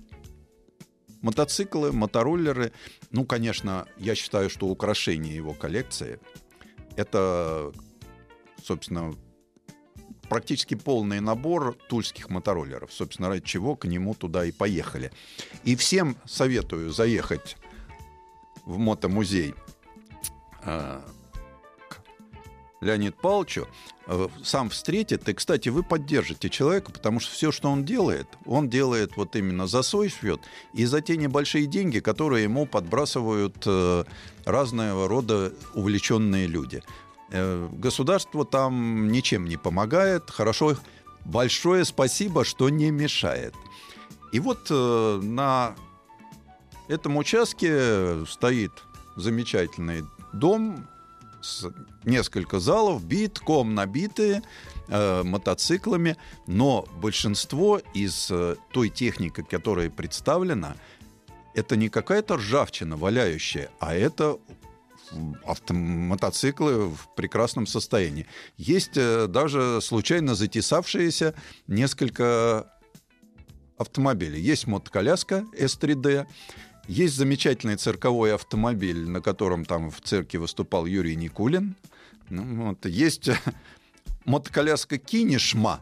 [1.24, 2.72] мотоциклы, мотороллеры.
[3.10, 6.20] Ну, конечно, я считаю, что украшение его коллекции—
[6.96, 7.72] это,
[8.62, 9.14] собственно,
[10.28, 12.92] практически полный набор тульских мотороллеров.
[12.92, 15.10] Собственно, ради чего к нему туда и поехали.
[15.64, 17.56] И всем советую заехать
[18.64, 19.54] в мотомузей
[20.62, 21.02] к
[22.84, 23.66] Леониду Павловичу,
[24.06, 25.28] э, сам встретит.
[25.28, 29.66] И, кстати, вы поддержите человека, потому что все, что он делает, он делает вот именно
[29.66, 30.40] за свой счет
[30.74, 34.04] и за те небольшие деньги, которые ему подбрасывают э,
[34.44, 36.82] разного рода увлеченные люди.
[37.30, 40.30] Государство там ничем не помогает.
[40.30, 40.76] Хорошо,
[41.24, 43.54] большое спасибо, что не мешает.
[44.30, 45.74] И вот на
[46.86, 48.70] этом участке стоит
[49.16, 50.86] замечательный дом
[52.04, 54.42] несколько залов, битком набитые
[54.88, 56.16] э, мотоциклами,
[56.46, 60.76] но большинство из э, той техники, которая представлена,
[61.54, 64.38] это не какая-то ржавчина валяющая, а это
[65.44, 68.26] автомотоциклы в прекрасном состоянии.
[68.56, 71.34] Есть э, даже случайно затесавшиеся
[71.66, 72.70] несколько
[73.78, 74.40] автомобилей.
[74.40, 76.26] Есть мотоколяска S3D,
[76.86, 81.76] есть замечательный цирковой автомобиль, на котором там в цирке выступал Юрий Никулин.
[82.28, 82.86] Ну, вот.
[82.86, 83.30] Есть
[84.24, 85.80] мотоколяска Кинешма.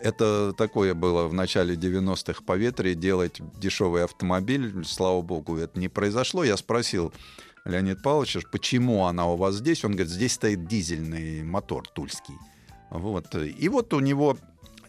[0.00, 4.84] Это такое было в начале 90-х по ветре, делать дешевый автомобиль.
[4.84, 6.42] Слава богу, это не произошло.
[6.42, 7.12] Я спросил
[7.64, 9.84] Леонид Павловича, почему она у вас здесь?
[9.84, 12.34] Он говорит, здесь стоит дизельный мотор тульский.
[12.88, 13.34] Вот.
[13.34, 14.38] И вот у него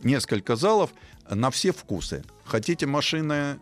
[0.01, 0.91] несколько залов
[1.30, 2.24] на все вкусы.
[2.45, 3.59] Хотите машины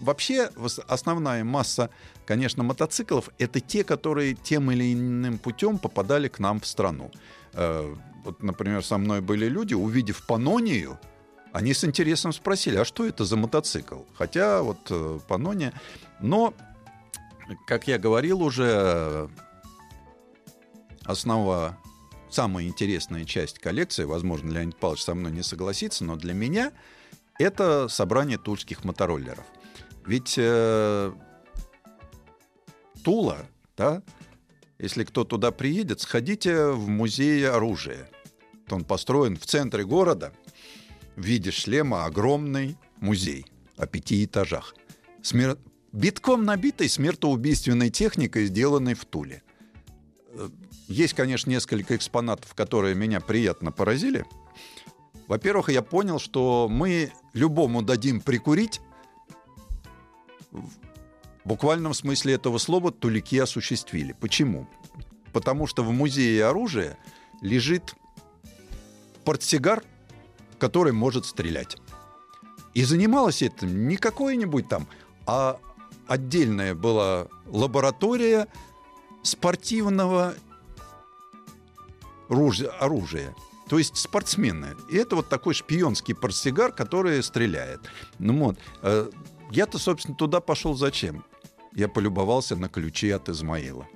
[0.00, 0.50] Вообще
[0.86, 1.90] основная масса,
[2.24, 7.10] конечно, мотоциклов это те, которые тем или иным путем попадали к нам в страну.
[7.54, 7.94] Э,
[8.24, 10.98] вот, например, со мной были люди, увидев Панонию,
[11.52, 14.02] они с интересом спросили, а что это за мотоцикл?
[14.14, 15.72] Хотя вот э, Панония...
[16.20, 16.52] Но,
[17.66, 19.30] как я говорил уже,
[21.04, 21.78] основа,
[22.28, 26.72] самая интересная часть коллекции, возможно, Леонид Павлович со мной не согласится, но для меня
[27.38, 29.44] это собрание тульских мотороллеров.
[30.08, 31.12] Ведь э,
[33.04, 33.46] Тула,
[33.76, 34.02] да,
[34.78, 38.08] если кто туда приедет, сходите в музей оружия.
[38.70, 40.32] Он построен в центре города
[41.14, 43.44] в виде шлема огромный музей
[43.76, 44.74] о пяти этажах.
[45.20, 45.58] Смер...
[45.92, 49.42] Битком набитой смертоубийственной техникой, сделанной в Туле.
[50.32, 50.48] Э,
[50.86, 54.24] есть, конечно, несколько экспонатов, которые меня приятно поразили.
[55.26, 58.80] Во-первых, я понял, что мы любому дадим прикурить,
[60.50, 60.70] в
[61.44, 64.14] буквальном смысле этого слова тулики осуществили.
[64.20, 64.68] Почему?
[65.32, 66.98] Потому что в музее оружия
[67.40, 67.94] лежит
[69.24, 69.82] портсигар,
[70.58, 71.76] который может стрелять.
[72.74, 74.86] И занималась этим не какое-нибудь там,
[75.26, 75.58] а
[76.06, 78.46] отдельная была лаборатория
[79.22, 80.34] спортивного
[82.28, 83.34] оружия.
[83.68, 84.74] То есть спортсмены.
[84.90, 87.80] И это вот такой шпионский портсигар, который стреляет.
[88.18, 88.58] Ну вот.
[89.50, 91.24] Я-то, собственно, туда пошел зачем?
[91.74, 93.86] Я полюбовался на ключи от Измаила.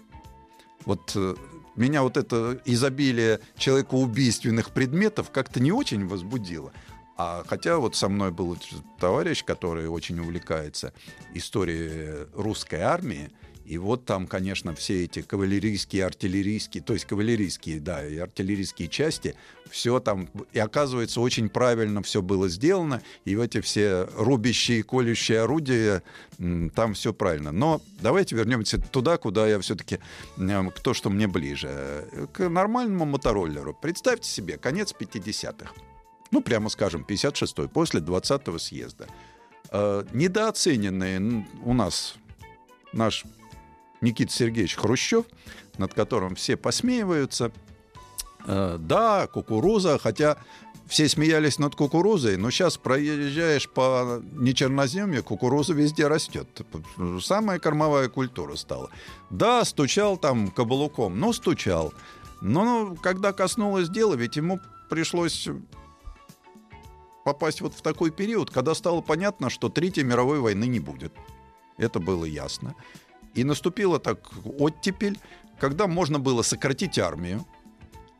[0.84, 1.34] Вот э,
[1.76, 6.72] меня вот это изобилие человекоубийственных предметов как-то не очень возбудило.
[7.16, 8.56] А хотя вот со мной был
[8.98, 10.92] товарищ, который очень увлекается
[11.34, 13.30] историей русской армии,
[13.64, 19.34] и вот там, конечно, все эти кавалерийские, артиллерийские, то есть кавалерийские, да, и артиллерийские части,
[19.70, 26.02] все там, и оказывается, очень правильно все было сделано, и эти все рубящие, колющие орудия,
[26.74, 27.52] там все правильно.
[27.52, 29.98] Но давайте вернемся туда, куда я все-таки,
[30.82, 33.76] то, что мне ближе, к нормальному мотороллеру.
[33.80, 35.72] Представьте себе, конец 50-х,
[36.30, 39.06] ну, прямо скажем, 56-й, после 20-го съезда.
[39.70, 42.16] Э, недооцененный у нас
[42.92, 43.24] наш
[44.02, 45.24] Никита Сергеевич Хрущев,
[45.78, 47.52] над которым все посмеиваются.
[48.46, 50.36] Э, да, кукуруза, хотя
[50.86, 56.48] все смеялись над кукурузой, но сейчас проезжаешь по нечерноземье, кукуруза везде растет.
[57.22, 58.90] Самая кормовая культура стала.
[59.30, 61.94] Да, стучал там каблуком, но стучал.
[62.40, 65.48] Но когда коснулось дела, ведь ему пришлось
[67.24, 71.14] попасть вот в такой период, когда стало понятно, что Третьей мировой войны не будет.
[71.78, 72.74] Это было ясно.
[73.34, 75.18] И наступила так оттепель,
[75.58, 77.46] когда можно было сократить армию.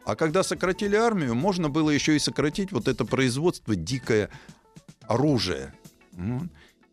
[0.04, 4.30] А когда сократили армию, можно было еще и сократить вот это производство дикое
[5.02, 5.74] оружия.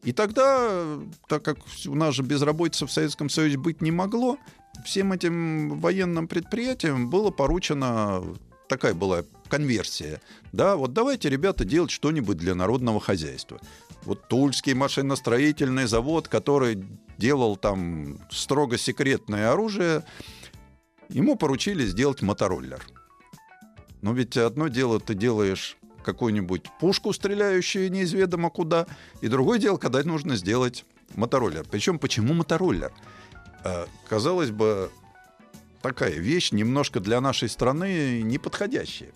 [0.03, 1.57] И тогда, так как
[1.87, 4.37] у нас же безработица в Советском Союзе быть не могло,
[4.85, 8.23] всем этим военным предприятиям было поручено
[8.69, 10.21] такая была конверсия.
[10.53, 13.59] Да, вот давайте, ребята, делать что-нибудь для народного хозяйства.
[14.03, 16.85] Вот Тульский машиностроительный завод, который
[17.19, 20.03] делал там строго секретное оружие,
[21.09, 22.83] ему поручили сделать мотороллер.
[24.01, 28.87] Но ведь одно дело ты делаешь какую-нибудь пушку, стреляющую неизведомо куда,
[29.21, 31.65] и другое дело, когда нужно сделать мотороллер.
[31.69, 32.93] Причем почему мотороллер?
[33.65, 34.89] Э, казалось бы,
[35.81, 39.11] такая вещь немножко для нашей страны неподходящая.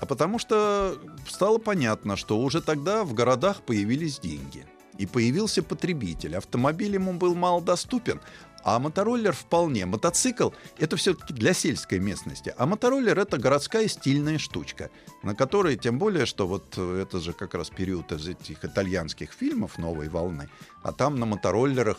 [0.00, 4.66] А потому что стало понятно, что уже тогда в городах появились деньги.
[4.98, 6.36] И появился потребитель.
[6.36, 8.20] Автомобиль ему был малодоступен,
[8.62, 9.86] а мотороллер вполне.
[9.86, 12.54] Мотоцикл— это все-таки для сельской местности.
[12.56, 14.90] А мотороллер— это городская стильная штучка,
[15.22, 19.78] на которой, тем более, что вот это же как раз период из этих итальянских фильмов
[19.78, 20.48] «Новой волны»,
[20.82, 21.98] а там на мотороллерах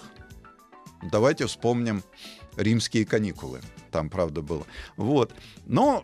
[1.11, 2.03] Давайте вспомним
[2.55, 3.61] римские каникулы.
[3.91, 4.65] Там, правда, было.
[4.97, 5.33] Вот.
[5.65, 6.03] Но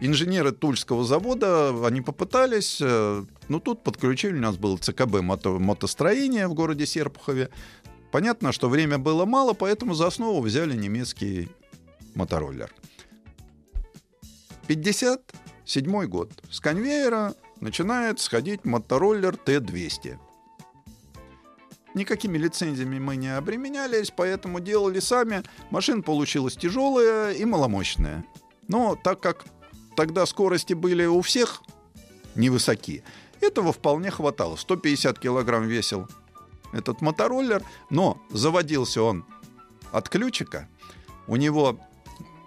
[0.00, 2.80] инженеры Тульского завода, они попытались,
[3.48, 7.50] э, ну, тут подключили, у нас был ЦКБ мото, мотостроения в городе Серпухове.
[8.10, 11.48] Понятно, что время было мало, поэтому за основу взяли немецкий
[12.14, 12.72] мотороллер.
[14.66, 16.30] 57 год.
[16.50, 20.18] С конвейера начинает сходить мотороллер Т-200
[21.98, 25.42] никакими лицензиями мы не обременялись, поэтому делали сами.
[25.70, 28.24] Машина получилась тяжелая и маломощная.
[28.68, 29.44] Но так как
[29.96, 31.62] тогда скорости были у всех
[32.34, 33.02] невысоки,
[33.42, 34.56] этого вполне хватало.
[34.56, 36.06] 150 килограмм весил
[36.72, 39.24] этот мотороллер, но заводился он
[39.92, 40.68] от ключика.
[41.26, 41.78] У него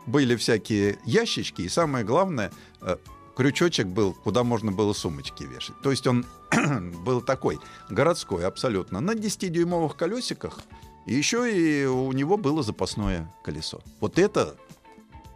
[0.06, 2.98] были всякие ящички, и самое главное, э,
[3.36, 5.76] крючочек был, куда можно было сумочки вешать.
[5.82, 6.26] То есть он
[7.06, 10.60] был такой, городской абсолютно, на 10-дюймовых колесиках,
[11.06, 13.82] еще и у него было запасное колесо.
[14.00, 14.56] Вот это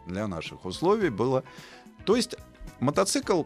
[0.06, 1.42] для наших условий было...
[2.04, 2.36] То есть
[2.78, 3.42] мотоцикл,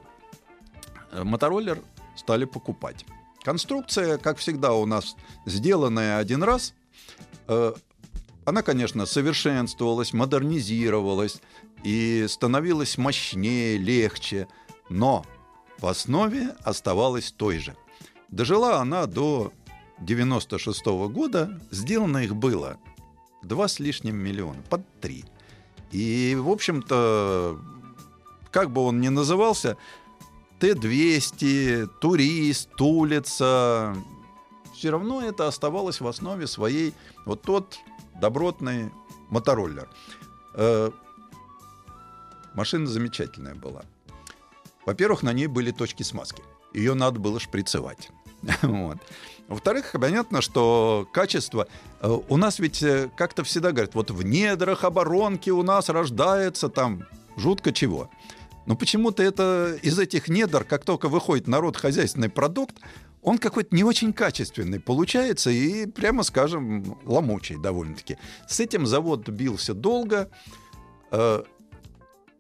[1.13, 1.79] э, мотороллер
[2.21, 3.05] стали покупать.
[3.43, 5.17] Конструкция, как всегда у нас,
[5.47, 6.75] сделанная один раз,
[7.49, 7.73] э,
[8.45, 11.41] она, конечно, совершенствовалась, модернизировалась
[11.83, 14.47] и становилась мощнее, легче,
[14.91, 15.25] но
[15.79, 17.75] в основе оставалась той же.
[18.29, 19.53] Дожила она до
[20.01, 22.77] 96 -го года, сделано их было
[23.43, 25.25] два с лишним миллиона, под три.
[25.93, 27.59] И, в общем-то,
[28.51, 29.77] как бы он ни назывался,
[30.61, 33.97] Т-200, Турист, Улица,
[34.75, 36.95] все равно это оставалось в основе своей
[37.25, 37.79] вот тот
[38.21, 38.91] добротный
[39.31, 39.89] мотороллер.
[40.55, 40.91] Э,
[42.55, 43.83] машина замечательная была.
[44.87, 46.43] Во-первых, на ней были точки смазки.
[46.75, 48.11] Ее надо было шприцевать.
[49.49, 51.67] Во-вторых, понятно, что качество...
[52.01, 56.69] Э, у нас ведь э, как-то всегда говорят, вот в недрах оборонки у нас рождается
[56.69, 57.05] там
[57.37, 58.11] жутко чего.
[58.67, 62.77] Но почему-то это из этих недр, как только выходит народ хозяйственный продукт,
[63.23, 68.17] он какой-то не очень качественный получается и, прямо скажем, ломучий довольно-таки.
[68.49, 70.31] С этим завод бился долго,
[71.11, 71.43] э,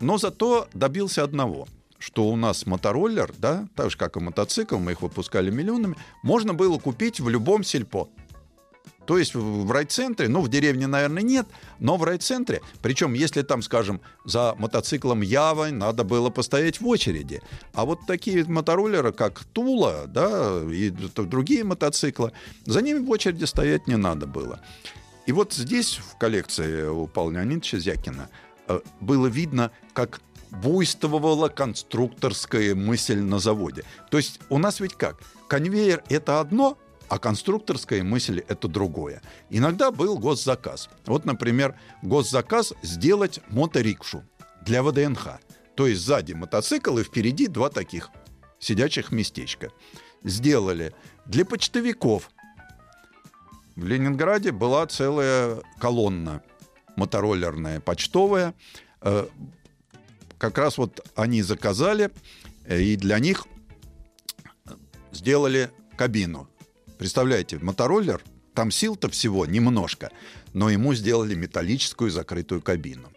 [0.01, 1.68] но зато добился одного–
[2.01, 6.55] что у нас мотороллер, да, так же как и мотоцикл, мы их выпускали миллионами, можно
[6.55, 8.09] было купить в любом сельпо.
[9.11, 11.49] То есть в райцентре, ну, в деревне, наверное, нет,
[11.81, 17.43] но в райцентре, причем, если там, скажем, за мотоциклом Ява надо было постоять в очереди,
[17.75, 22.31] а вот такие мотороллеры, как Тула, да, и другие мотоциклы,
[22.67, 24.61] за ними в очереди стоять не надо было.
[25.27, 28.29] И вот здесь, в коллекции у Павла Леонидовича Зякина,
[28.69, 33.83] э, было видно, как буйствовала конструкторская мысль на заводе.
[34.09, 35.17] То есть у нас ведь как?
[35.49, 36.79] Конвейер— это одно,
[37.11, 39.21] а конструкторская мысль— это другое.
[39.51, 40.89] Иногда был госзаказ.
[41.07, 44.23] Вот, например, госзаказ сделать моторикшу
[44.65, 45.41] для ВДНХ.
[45.75, 48.11] То есть сзади мотоцикл и впереди два таких
[48.61, 49.73] сидячих местечка.
[50.23, 50.95] Сделали.
[51.27, 52.31] Для почтовиков
[53.75, 56.43] в Ленинграде была целая колонна
[56.95, 58.55] мотороллерная, почтовая.
[59.01, 59.27] Э,
[60.39, 62.13] Как раз вот они заказали,
[62.67, 63.47] э, и для них
[65.11, 66.49] сделали кабину.
[67.01, 68.22] Представляете, мотороллер,
[68.53, 70.11] там сил-то всего немножко,
[70.53, 73.09] но ему сделали металлическую закрытую кабину.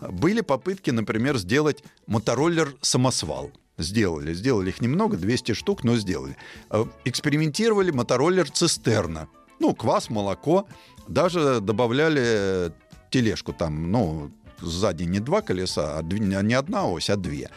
[0.00, 3.52] Были попытки, например, сделать мотороллер-самосвал.
[3.76, 4.34] Сделали.
[4.34, 6.36] Сделали их немного, 200 штук, но сделали.
[6.70, 9.28] Э, Экспериментировали мотороллер-цистерна.
[9.60, 10.66] Ну, квас, молоко.
[11.06, 12.72] Даже добавляли
[13.08, 17.50] тележку там, ну, сзади не два колеса, а не одна ось, а две.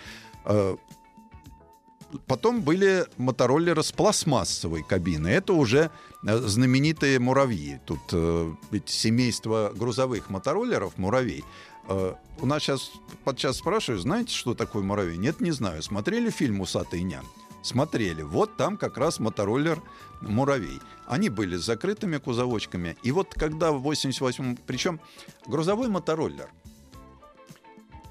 [2.28, 5.34] Потом были мотороллеры с пластмассовой кабиной.
[5.34, 5.89] Это уже
[6.26, 7.80] э, знаменитые муравьи.
[7.86, 8.53] Тут э,
[8.86, 11.43] семейство грузовых мотороллеров муравей.
[11.88, 12.91] Э, У нас сейчас
[13.24, 15.18] подчас спрашивают, знаете, что такое муравей?
[15.18, 15.82] Нет, не знаю.
[15.84, 17.26] Смотрели фильм «Усатый нянь»?
[17.64, 18.24] Смотрели.
[18.24, 19.82] Вот там как раз мотороллер
[20.22, 20.80] муравей.
[21.05, 22.97] Они были с закрытыми кузовочками.
[23.03, 24.57] И вот когда в 88-м...
[24.66, 24.99] Причем
[25.45, 26.49] грузовой мотороллер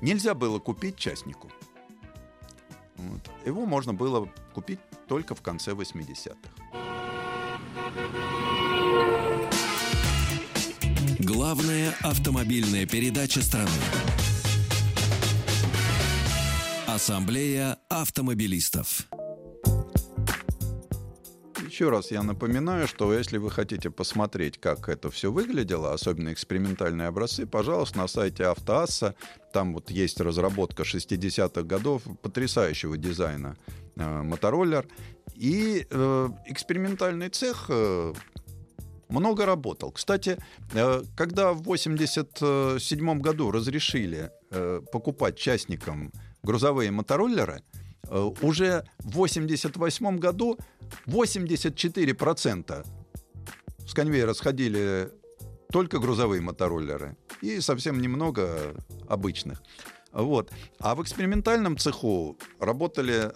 [0.00, 1.50] нельзя было купить частнику.
[3.00, 3.30] Вот.
[3.46, 6.36] Его можно было купить только в конце 80-х.
[11.18, 13.70] Главная автомобильная передача страны.
[16.86, 19.08] Ассамблея автомобилистов.
[21.80, 27.08] Еще раз я напоминаю, что если вы хотите посмотреть, как это все выглядело, особенно экспериментальные
[27.08, 29.14] образцы, пожалуйста, на сайте Автоасса,
[29.54, 33.56] там вот есть разработка 60-х годов потрясающего дизайна
[33.96, 34.86] э, мотороллер.
[35.36, 38.12] И э, экспериментальный цех э,
[39.08, 39.90] много работал.
[39.90, 40.36] Кстати,
[40.74, 46.12] э, когда в 87 году разрешили э, покупать частникам
[46.42, 47.62] грузовые мотороллеры,
[48.08, 50.58] уже в 88 году
[51.06, 52.86] 84%
[53.86, 55.10] с конвейера сходили
[55.72, 58.74] только грузовые мотороллеры и совсем немного
[59.08, 59.62] обычных.
[60.12, 60.50] Вот.
[60.78, 63.32] А в экспериментальном цеху работали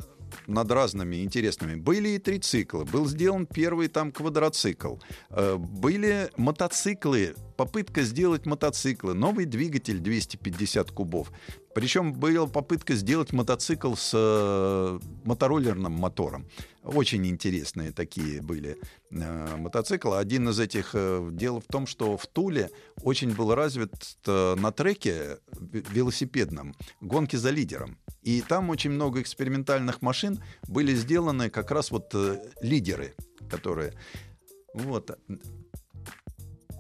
[0.46, 1.76] над разными интересными.
[1.76, 4.96] Были и трицикла, был сделан первый там квадроцикл,
[5.30, 11.32] Э, были мотоциклы, попытка сделать мотоциклы, новый двигатель 250 кубов.
[11.74, 16.46] Причем была попытка сделать мотоцикл с э, мотороллерным мотором.
[16.84, 18.78] Очень интересные такие были
[19.10, 20.18] э, мотоциклы.
[20.18, 22.70] Один из этих э, дело в том, что в Туле
[23.02, 23.92] очень был развит
[24.26, 27.98] э, на треке в- велосипедном гонки за лидером.
[28.22, 33.14] И там очень много экспериментальных машин были сделаны как раз вот э, лидеры,
[33.50, 33.94] которые
[34.74, 35.18] вот.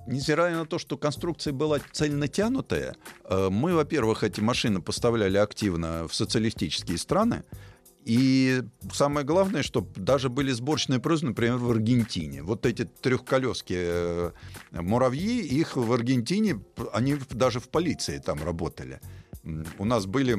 [0.06, 6.14] Невзирая на то, что конструкция была цельнотянутая, э, мы, во-первых, эти машины поставляли активно в
[6.14, 7.44] социалистические страны.
[8.04, 8.62] И
[8.92, 12.42] самое главное, что даже были сборочные производства, например, в Аргентине.
[12.42, 14.30] Вот эти трехколески э,
[14.72, 16.60] муравьи, их в Аргентине,
[16.92, 19.00] они даже в полиции там работали.
[19.78, 20.34] У нас были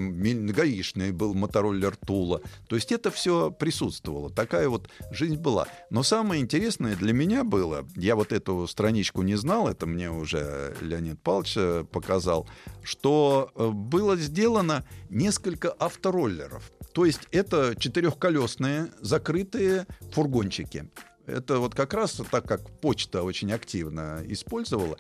[0.52, 2.42] гаишные, был мотороллер Тула.
[2.68, 4.30] То есть это все присутствовало.
[4.30, 5.68] Такая вот жизнь была.
[5.90, 10.76] Но самое интересное для меня было, я вот эту страничку не знал, это мне уже
[10.82, 12.48] Леонид Павлович э, показал,
[12.84, 16.72] что э, было сделано несколько автороллеров.
[16.94, 20.90] То есть это четырехколесные закрытые фургончики.
[21.26, 24.98] Это вот как раз так как почта очень активно использовала,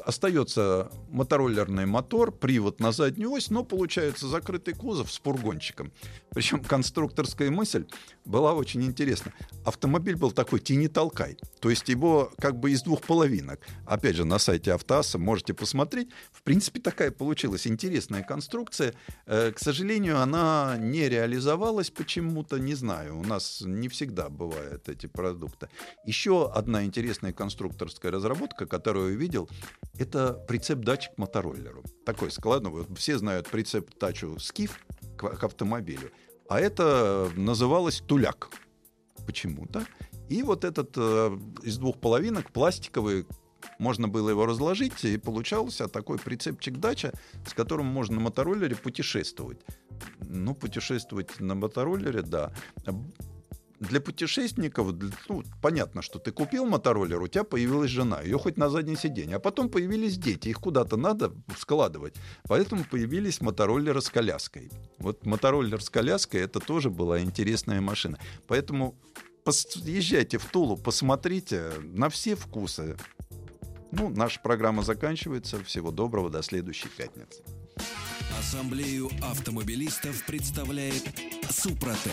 [0.00, 5.92] остается мотороллерный мотор, привод на заднюю ось, но получается закрытый кузов с фургончиком.
[6.30, 7.86] Причем конструкторская мысль
[8.24, 9.32] была очень интересна.
[9.64, 11.36] Автомобиль был такой «тяни-толкай».
[11.60, 13.60] То есть его как бы из двух половинок.
[13.86, 16.08] Опять же, на сайте Автоасса можете посмотреть.
[16.32, 18.94] В принципе, такая получилась интересная конструкция.
[19.26, 23.18] Э, К сожалению, она не реализовалась почему-то, не знаю.
[23.18, 25.68] У нас не всегда бывают эти продукты.
[26.04, 29.48] Еще одна интересная конструкторская разработка, которую я видел,
[29.98, 31.82] это прицеп-датчик мотороллеру.
[32.04, 32.72] Такой складной.
[32.72, 34.78] Вот Все знают прицеп-тачу «Скиф»
[35.16, 36.10] к автомобилю.
[36.48, 38.50] А это называлось «Туляк»
[39.26, 39.84] почему-то.
[40.28, 43.26] И вот этот э, из двух половинок пластиковый
[43.78, 47.12] можно было его разложить, и получался такой прицепчик дача,
[47.46, 49.58] с которым можно на мотороллере путешествовать.
[50.20, 52.52] Ну, путешествовать на мотороллере, да.
[53.88, 54.94] Для путешественников,
[55.28, 59.36] ну, понятно, что ты купил мотороллер, у тебя появилась жена, ее хоть на заднее сиденье,
[59.36, 62.14] а потом появились дети, их куда-то надо складывать.
[62.48, 64.70] Поэтому появились мотороллеры с коляской.
[64.98, 68.18] Вот мотороллер с коляской это тоже была интересная машина.
[68.46, 68.96] Поэтому
[69.84, 72.96] езжайте в Тулу, посмотрите на все вкусы.
[73.92, 75.62] Ну, наша программа заканчивается.
[75.62, 77.42] Всего доброго, до следующей пятницы.
[78.38, 81.04] Ассамблею автомобилистов представляет
[81.48, 82.12] Супротек.